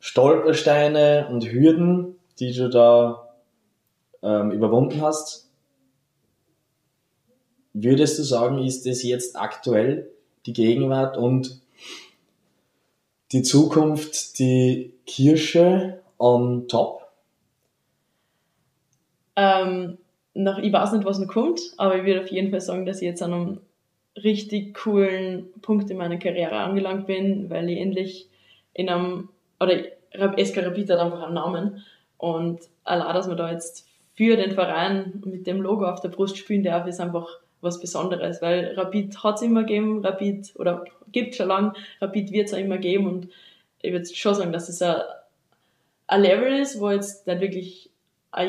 Stolpersteine 0.00 1.28
und 1.30 1.50
Hürden, 1.50 2.16
die 2.38 2.52
du 2.52 2.68
da 2.68 3.28
ähm, 4.22 4.50
überwunden 4.50 5.00
hast, 5.00 5.48
würdest 7.72 8.18
du 8.18 8.22
sagen, 8.22 8.58
ist 8.58 8.86
das 8.86 9.02
jetzt 9.02 9.36
aktuell 9.36 10.10
die 10.44 10.52
Gegenwart 10.52 11.16
und 11.16 11.60
die 13.32 13.42
Zukunft 13.42 14.38
die 14.38 14.92
Kirsche 15.06 16.00
on 16.18 16.68
top? 16.68 17.06
Ähm, 19.36 19.98
noch, 20.34 20.58
ich 20.58 20.72
weiß 20.72 20.92
nicht, 20.92 21.04
was 21.04 21.18
noch 21.18 21.28
kommt, 21.28 21.60
aber 21.76 21.96
ich 21.96 22.04
würde 22.04 22.22
auf 22.22 22.30
jeden 22.30 22.50
Fall 22.50 22.60
sagen, 22.60 22.86
dass 22.86 22.98
ich 22.98 23.08
jetzt 23.08 23.22
an 23.22 23.32
einem 23.32 23.60
richtig 24.16 24.74
coolen 24.74 25.48
Punkt 25.60 25.90
in 25.90 25.98
meiner 25.98 26.18
Karriere 26.18 26.56
angelangt 26.56 27.06
bin, 27.06 27.50
weil 27.50 27.68
ich 27.68 27.78
endlich 27.78 28.28
in 28.72 28.88
einem, 28.88 29.28
oder 29.60 29.76
SK 30.12 30.58
Rapid 30.58 30.90
hat 30.90 30.98
einfach 30.98 31.22
einen 31.22 31.34
Namen 31.34 31.84
und 32.18 32.60
allein, 32.84 33.14
dass 33.14 33.26
man 33.26 33.36
da 33.36 33.50
jetzt 33.50 33.86
für 34.14 34.36
den 34.36 34.52
Verein 34.52 35.22
mit 35.24 35.46
dem 35.46 35.60
Logo 35.60 35.86
auf 35.86 36.00
der 36.00 36.08
Brust 36.08 36.38
spielen 36.38 36.62
darf, 36.62 36.86
ist 36.86 37.00
einfach 37.00 37.28
was 37.60 37.80
Besonderes, 37.80 38.42
weil 38.42 38.74
Rapid 38.76 39.22
hat 39.22 39.36
es 39.36 39.42
immer 39.42 39.62
gegeben, 39.62 40.04
Rapid, 40.04 40.54
oder 40.56 40.84
gibt 41.12 41.34
schon 41.34 41.48
lange, 41.48 41.72
Rapid 42.00 42.32
wird 42.32 42.48
es 42.48 42.54
auch 42.54 42.58
immer 42.58 42.78
geben 42.78 43.06
und 43.06 43.28
ich 43.82 43.92
würde 43.92 44.06
schon 44.06 44.34
sagen, 44.34 44.52
dass 44.52 44.68
es 44.68 44.82
ein, 44.82 46.22
Level 46.22 46.60
ist, 46.60 46.80
wo 46.80 46.90
jetzt 46.90 47.26
nicht 47.26 47.40
wirklich 47.40 47.90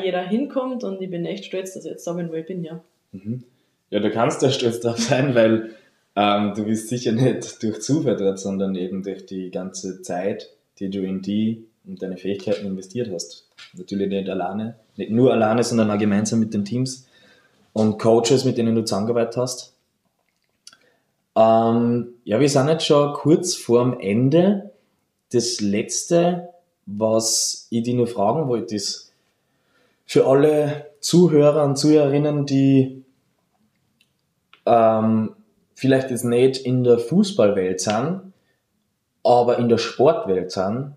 jeder 0.02 0.22
hinkommt 0.22 0.84
und 0.84 1.00
ich 1.00 1.10
bin 1.10 1.24
echt 1.24 1.46
stolz, 1.46 1.74
dass 1.74 1.84
ich 1.84 1.90
jetzt 1.90 2.06
da 2.06 2.12
bin, 2.12 2.30
wo 2.30 2.34
ich 2.34 2.46
bin, 2.46 2.62
ja. 2.62 2.80
Mhm. 3.12 3.44
Ja, 3.90 4.00
du 4.00 4.10
kannst 4.10 4.42
da 4.42 4.50
stolz 4.50 4.80
drauf 4.80 4.98
sein, 4.98 5.34
weil 5.34 5.70
ähm, 6.14 6.52
du 6.54 6.64
bist 6.64 6.88
sicher 6.88 7.12
nicht 7.12 7.62
durch 7.62 7.80
Zufall 7.80 8.16
dort, 8.16 8.38
sondern 8.38 8.74
eben 8.74 9.02
durch 9.02 9.24
die 9.24 9.50
ganze 9.50 10.02
Zeit, 10.02 10.50
die 10.78 10.90
du 10.90 11.00
in 11.00 11.22
die 11.22 11.64
und 11.86 12.02
deine 12.02 12.18
Fähigkeiten 12.18 12.66
investiert 12.66 13.10
hast. 13.10 13.48
Natürlich 13.72 14.08
nicht 14.08 14.28
alleine, 14.28 14.76
nicht 14.96 15.10
nur 15.10 15.32
alleine, 15.32 15.64
sondern 15.64 15.90
auch 15.90 15.98
gemeinsam 15.98 16.40
mit 16.40 16.52
den 16.52 16.64
Teams 16.64 17.07
und 17.78 17.98
Coaches, 17.98 18.44
mit 18.44 18.58
denen 18.58 18.74
du 18.74 18.84
zusammengearbeitet 18.84 19.36
hast. 19.36 19.72
Ähm, 21.36 22.14
ja, 22.24 22.40
wir 22.40 22.48
sind 22.48 22.68
jetzt 22.68 22.86
schon 22.86 23.12
kurz 23.12 23.54
vorm 23.54 24.00
Ende. 24.00 24.72
Das 25.30 25.60
letzte, 25.60 26.48
was 26.86 27.68
ich 27.70 27.84
dich 27.84 27.94
nur 27.94 28.08
fragen 28.08 28.48
wollte, 28.48 28.74
ist 28.74 29.12
für 30.06 30.26
alle 30.26 30.86
Zuhörer 30.98 31.64
und 31.64 31.76
Zuhörerinnen, 31.76 32.46
die 32.46 33.04
ähm, 34.66 35.36
vielleicht 35.74 36.10
jetzt 36.10 36.24
nicht 36.24 36.56
in 36.56 36.82
der 36.82 36.98
Fußballwelt 36.98 37.80
sind, 37.80 38.32
aber 39.22 39.58
in 39.58 39.68
der 39.68 39.78
Sportwelt 39.78 40.50
sind. 40.50 40.96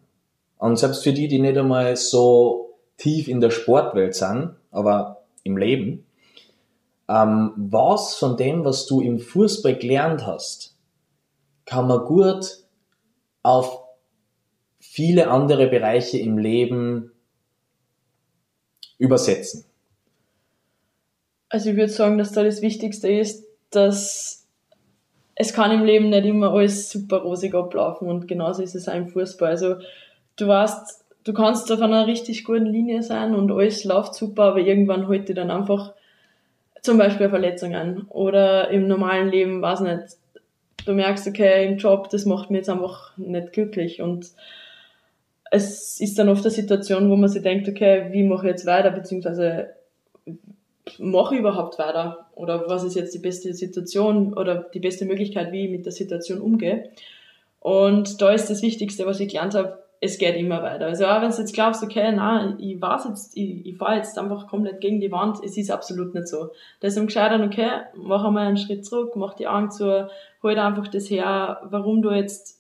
Und 0.58 0.80
selbst 0.80 1.04
für 1.04 1.14
die, 1.14 1.28
die 1.28 1.40
nicht 1.40 1.58
einmal 1.58 1.96
so 1.96 2.74
tief 2.98 3.28
in 3.28 3.40
der 3.40 3.52
Sportwelt 3.52 4.16
sind, 4.16 4.56
aber 4.72 5.22
im 5.44 5.58
Leben, 5.58 6.06
ähm, 7.12 7.52
was 7.58 8.16
von 8.16 8.38
dem, 8.38 8.64
was 8.64 8.86
du 8.86 9.02
im 9.02 9.20
Fußball 9.20 9.76
gelernt 9.76 10.26
hast, 10.26 10.78
kann 11.66 11.88
man 11.88 12.06
gut 12.06 12.46
auf 13.44 13.80
viele 14.80 15.30
andere 15.30 15.68
Bereiche 15.68 16.18
im 16.18 16.38
Leben 16.38 17.12
übersetzen? 18.98 19.66
Also 21.50 21.72
ich 21.72 21.76
würde 21.76 21.92
sagen, 21.92 22.18
dass 22.18 22.32
da 22.32 22.44
das 22.44 22.62
Wichtigste 22.62 23.12
ist, 23.12 23.46
dass 23.72 24.48
es 25.36 25.54
kann 25.54 25.72
im 25.72 25.84
Leben 25.84 26.10
nicht 26.10 26.26
immer 26.26 26.52
alles 26.54 26.90
super 26.90 27.18
rosig 27.18 27.54
ablaufen 27.56 28.08
und 28.08 28.28
genauso 28.28 28.62
ist 28.62 28.76
es 28.76 28.88
auch 28.88 28.96
im 28.96 29.10
Fußball. 29.10 29.50
Also 29.50 29.76
du 30.38 30.48
weißt, 30.48 31.04
du 31.26 31.34
kannst 31.34 31.70
auf 31.72 31.82
einer 31.82 32.08
richtig 32.08 32.46
guten 32.46 32.68
Linie 32.68 33.04
sein 33.04 33.36
und 33.36 33.52
alles 33.52 33.84
läuft 33.84 34.14
super, 34.16 34.44
aber 34.44 34.60
irgendwann 34.60 35.08
holt 35.08 35.28
dir 35.28 35.36
dann 35.36 35.52
einfach 35.52 35.94
zum 36.82 36.98
Beispiel 36.98 37.30
Verletzungen 37.30 38.06
oder 38.10 38.70
im 38.70 38.88
normalen 38.88 39.30
Leben, 39.30 39.62
weiß 39.62 39.82
nicht, 39.82 40.18
du 40.86 40.94
merkst, 40.94 41.28
okay, 41.28 41.66
im 41.68 41.78
Job, 41.78 42.10
das 42.10 42.26
macht 42.26 42.50
mich 42.50 42.60
jetzt 42.60 42.70
einfach 42.70 43.16
nicht 43.18 43.54
glücklich. 43.54 44.02
Und 44.02 44.28
es 45.52 46.00
ist 46.00 46.18
dann 46.18 46.30
oft 46.30 46.44
eine 46.44 46.52
Situation, 46.52 47.10
wo 47.10 47.16
man 47.16 47.30
sich 47.30 47.44
denkt, 47.44 47.68
okay, 47.68 48.08
wie 48.12 48.24
mache 48.24 48.48
ich 48.48 48.52
jetzt 48.52 48.66
weiter, 48.66 48.92
beziehungsweise 48.92 49.70
mache 50.98 51.36
ich 51.36 51.42
überhaupt 51.42 51.78
weiter? 51.78 52.26
Oder 52.36 52.68
was 52.68 52.84
ist 52.84 52.96
jetzt 52.96 53.14
die 53.14 53.20
beste 53.20 53.54
Situation 53.54 54.34
oder 54.34 54.56
die 54.74 54.80
beste 54.80 55.06
Möglichkeit, 55.06 55.52
wie 55.52 55.66
ich 55.66 55.72
mit 55.72 55.86
der 55.86 55.92
Situation 55.92 56.42
umgehe. 56.42 56.90
Und 57.60 58.22
da 58.22 58.32
ist 58.32 58.50
das 58.50 58.64
Wichtigste, 58.64 59.06
was 59.06 59.20
ich 59.20 59.30
gelernt 59.30 59.54
habe, 59.54 59.84
es 60.04 60.18
geht 60.18 60.36
immer 60.36 60.64
weiter. 60.64 60.88
Also 60.88 61.06
auch 61.06 61.22
wenn 61.22 61.30
du 61.30 61.38
jetzt 61.38 61.54
glaubst, 61.54 61.84
okay, 61.84 62.12
na, 62.12 62.58
ich 62.60 62.82
weiß 62.82 63.06
jetzt, 63.06 63.38
ich, 63.38 63.64
ich 63.68 63.78
fahre 63.78 63.98
jetzt 63.98 64.18
einfach 64.18 64.48
komplett 64.48 64.82
gegen 64.82 65.00
die 65.00 65.12
Wand, 65.12 65.38
es 65.44 65.56
ist 65.58 65.70
absolut 65.70 66.16
nicht 66.16 66.28
so. 66.28 66.50
Am 66.82 67.06
gescheitern, 67.06 67.44
okay, 67.44 67.70
mach 67.94 68.26
einmal 68.26 68.48
einen 68.48 68.58
Schritt 68.58 68.84
zurück, 68.84 69.16
mach 69.16 69.36
die 69.36 69.48
Augen 69.48 69.70
zu, 69.70 70.10
hol 70.42 70.58
einfach 70.58 70.88
das 70.88 71.08
her, 71.12 71.62
warum 71.66 72.02
du 72.02 72.10
jetzt 72.10 72.60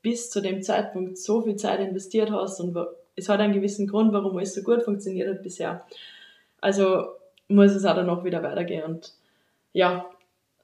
bis 0.00 0.30
zu 0.30 0.40
dem 0.40 0.62
Zeitpunkt 0.62 1.18
so 1.18 1.42
viel 1.42 1.56
Zeit 1.56 1.80
investiert 1.80 2.30
hast 2.30 2.58
und 2.58 2.74
es 3.16 3.28
hat 3.28 3.40
einen 3.40 3.52
gewissen 3.52 3.86
Grund, 3.86 4.14
warum 4.14 4.38
alles 4.38 4.54
so 4.54 4.62
gut 4.62 4.82
funktioniert 4.82 5.28
hat 5.28 5.42
bisher. 5.42 5.84
Also 6.62 7.04
muss 7.48 7.72
es 7.72 7.84
auch 7.84 7.96
danach 7.96 8.24
wieder 8.24 8.42
weitergehen 8.42 8.84
und 8.84 9.12
ja, 9.74 10.06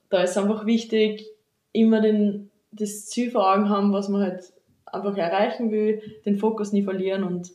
da 0.08 0.22
ist 0.22 0.38
einfach 0.38 0.64
wichtig, 0.64 1.26
immer 1.72 2.00
den, 2.00 2.50
das 2.72 3.06
Ziel 3.06 3.30
vor 3.30 3.52
Augen 3.52 3.68
haben, 3.68 3.92
was 3.92 4.08
man 4.08 4.22
halt 4.22 4.53
einfach 4.94 5.16
erreichen 5.16 5.70
will, 5.70 6.02
den 6.24 6.36
Fokus 6.36 6.72
nie 6.72 6.82
verlieren 6.82 7.24
und 7.24 7.50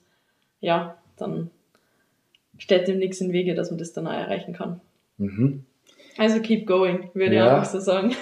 ja, 0.62 0.98
dann 1.18 1.50
steht 2.58 2.88
dem 2.88 3.00
nichts 3.00 3.22
im 3.22 3.32
Wege, 3.32 3.56
dass 3.56 3.72
man 3.72 3.78
das 3.78 3.94
dann 3.94 4.08
auch 4.08 4.14
erreichen 4.14 4.54
kann. 4.54 4.82
Mhm. 5.18 5.64
Also 6.18 6.42
keep 6.42 6.68
going, 6.68 7.10
würde 7.14 7.36
ja, 7.36 7.46
ich 7.46 7.52
einfach 7.52 7.72
so 7.72 7.80
sagen. 7.80 8.14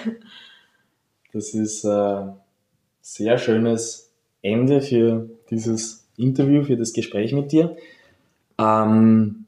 Das 1.32 1.52
ist 1.52 1.84
ein 1.84 2.34
sehr 3.02 3.38
schönes 3.38 4.10
Ende 4.40 4.80
für 4.80 5.28
dieses 5.50 6.08
Interview, 6.16 6.62
für 6.62 6.76
das 6.76 6.92
Gespräch 6.92 7.32
mit 7.32 7.52
dir. 7.52 7.76
Ähm, 8.58 9.44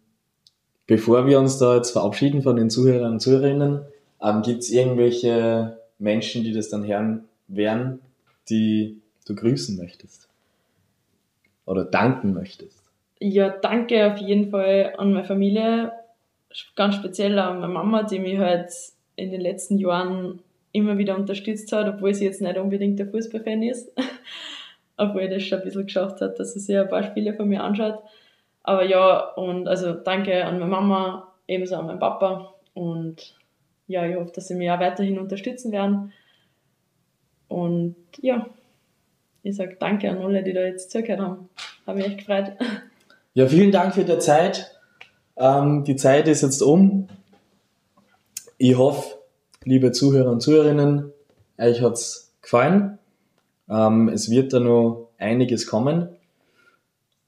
bevor 0.86 1.26
wir 1.26 1.38
uns 1.38 1.58
da 1.58 1.76
jetzt 1.76 1.90
verabschieden 1.90 2.42
von 2.42 2.56
den 2.56 2.70
Zuhörern 2.70 3.12
und 3.12 3.20
Zuhörerinnen, 3.20 3.80
ähm, 4.22 4.42
gibt 4.42 4.60
es 4.60 4.70
irgendwelche 4.70 5.78
Menschen, 5.98 6.44
die 6.44 6.52
das 6.52 6.68
dann 6.68 6.86
hören 6.86 7.24
werden, 7.48 8.00
die 8.48 8.99
du 9.30 9.34
grüßen 9.34 9.76
möchtest? 9.76 10.28
Oder 11.66 11.84
danken 11.84 12.34
möchtest? 12.34 12.82
Ja, 13.20 13.48
danke 13.48 14.12
auf 14.12 14.18
jeden 14.18 14.50
Fall 14.50 14.94
an 14.98 15.12
meine 15.12 15.26
Familie, 15.26 15.92
ganz 16.74 16.96
speziell 16.96 17.38
an 17.38 17.60
meine 17.60 17.72
Mama, 17.72 18.02
die 18.02 18.18
mich 18.18 18.38
halt 18.38 18.70
in 19.16 19.30
den 19.30 19.40
letzten 19.40 19.78
Jahren 19.78 20.40
immer 20.72 20.98
wieder 20.98 21.16
unterstützt 21.16 21.72
hat, 21.72 21.88
obwohl 21.88 22.14
sie 22.14 22.24
jetzt 22.24 22.40
nicht 22.40 22.58
unbedingt 22.58 22.98
der 22.98 23.08
Fußballfan 23.08 23.62
ist. 23.62 23.92
obwohl 25.00 25.28
das 25.28 25.42
schon 25.42 25.58
ein 25.58 25.64
bisschen 25.64 25.86
geschafft 25.86 26.20
hat, 26.20 26.38
dass 26.38 26.52
sie 26.52 26.60
sich 26.60 26.76
ein 26.76 26.88
paar 26.88 27.02
Spiele 27.02 27.34
von 27.34 27.48
mir 27.48 27.64
anschaut. 27.64 27.98
Aber 28.62 28.84
ja, 28.84 29.32
und 29.32 29.66
also 29.66 29.94
danke 29.94 30.44
an 30.44 30.58
meine 30.58 30.70
Mama, 30.70 31.32
ebenso 31.48 31.76
an 31.76 31.86
meinen 31.86 31.98
Papa 31.98 32.54
und 32.74 33.34
ja, 33.86 34.06
ich 34.06 34.14
hoffe, 34.14 34.32
dass 34.34 34.48
sie 34.48 34.54
mich 34.54 34.70
auch 34.70 34.78
weiterhin 34.78 35.18
unterstützen 35.18 35.72
werden. 35.72 36.12
Und 37.48 37.96
ja, 38.20 38.46
ich 39.42 39.56
sage 39.56 39.76
danke 39.78 40.10
an 40.10 40.18
alle, 40.18 40.42
die 40.42 40.52
da 40.52 40.60
jetzt 40.60 40.90
zugehört 40.90 41.20
haben. 41.20 41.48
Habe 41.86 41.98
mich 41.98 42.06
echt 42.08 42.18
gefreut. 42.18 42.52
Ja, 43.34 43.46
vielen 43.46 43.70
Dank 43.70 43.94
für 43.94 44.04
die 44.04 44.18
Zeit. 44.18 44.72
Ähm, 45.36 45.84
die 45.84 45.96
Zeit 45.96 46.28
ist 46.28 46.42
jetzt 46.42 46.62
um. 46.62 47.08
Ich 48.58 48.76
hoffe, 48.76 49.16
liebe 49.64 49.92
Zuhörer 49.92 50.30
und 50.30 50.40
Zuhörerinnen, 50.40 51.12
euch 51.56 51.80
hat 51.80 51.94
es 51.94 52.34
gefallen. 52.42 52.98
Ähm, 53.68 54.08
es 54.08 54.30
wird 54.30 54.52
da 54.52 54.60
noch 54.60 55.10
einiges 55.18 55.66
kommen. 55.66 56.08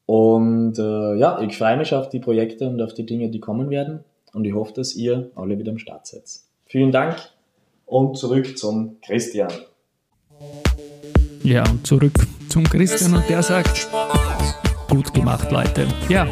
Und 0.07 0.79
äh, 0.79 1.15
ja, 1.15 1.41
ich 1.41 1.57
freue 1.57 1.77
mich 1.77 1.95
auf 1.95 2.09
die 2.09 2.19
Projekte 2.19 2.69
und 2.69 2.83
auf 2.83 2.93
die 2.93 3.07
Dinge, 3.07 3.31
die 3.31 3.41
kommen 3.41 3.71
werden. 3.71 4.05
Und 4.35 4.45
ich 4.45 4.55
hoffe, 4.55 4.73
dass 4.75 4.95
ihr 4.95 5.31
alle 5.37 5.59
wieder 5.59 5.71
am 5.71 5.79
Start 5.79 6.07
seid. 6.07 6.25
Vielen 6.67 6.91
Dank 6.91 7.17
und 7.87 8.19
zurück 8.19 8.59
zum 8.59 8.99
Christian. 9.03 9.53
Ja, 11.45 11.69
und 11.69 11.87
zurück 11.87 12.15
zum 12.49 12.65
Christian 12.65 13.15
und 13.15 13.29
der 13.29 13.43
sagt, 13.43 13.89
gut 14.89 15.13
gemacht, 15.13 15.51
Leute. 15.51 15.87
Ja, 16.09 16.27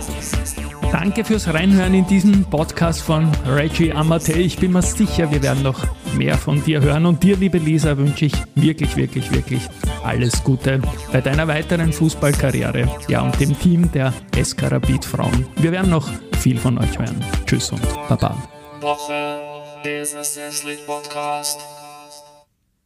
danke 0.93 1.25
fürs 1.25 1.53
Reinhören 1.53 1.95
in 1.95 2.07
diesen 2.07 2.45
Podcast 2.45 3.03
von 3.03 3.29
Reggie 3.47 3.93
Amate. 3.93 4.35
Ich 4.35 4.59
bin 4.59 4.73
mir 4.73 4.83
sicher, 4.83 5.31
wir 5.31 5.43
werden 5.43 5.63
noch 5.63 5.85
mehr 6.15 6.37
von 6.37 6.63
dir 6.63 6.81
hören. 6.81 7.07
Und 7.07 7.23
dir, 7.23 7.37
liebe 7.37 7.59
Lisa, 7.59 7.97
wünsche 7.97 8.27
ich 8.27 8.35
wirklich, 8.55 8.97
wirklich, 8.97 9.33
wirklich 9.33 9.63
alles 10.05 10.45
Gute 10.45 10.81
bei 11.13 11.21
deiner 11.21 11.49
weiteren 11.49 11.93
Fußballkarriere. 11.93 12.89
Ja, 13.09 13.23
und 13.23 13.39
dem 13.41 13.59
Team 13.59 13.91
der 13.93 14.13
SK 14.41 14.71
Rapid 14.71 15.05
Frauen. 15.05 15.47
Wir 15.57 15.73
werden 15.73 15.91
noch 15.91 16.09
viel 16.39 16.59
von 16.59 16.79
euch 16.79 16.99
hören. 16.99 17.25
Tschüss 17.47 17.73
und 17.73 17.83
Baba. 18.09 18.37
Woche, 18.81 19.41
Business 19.83 20.39
Podcast. 20.87 21.80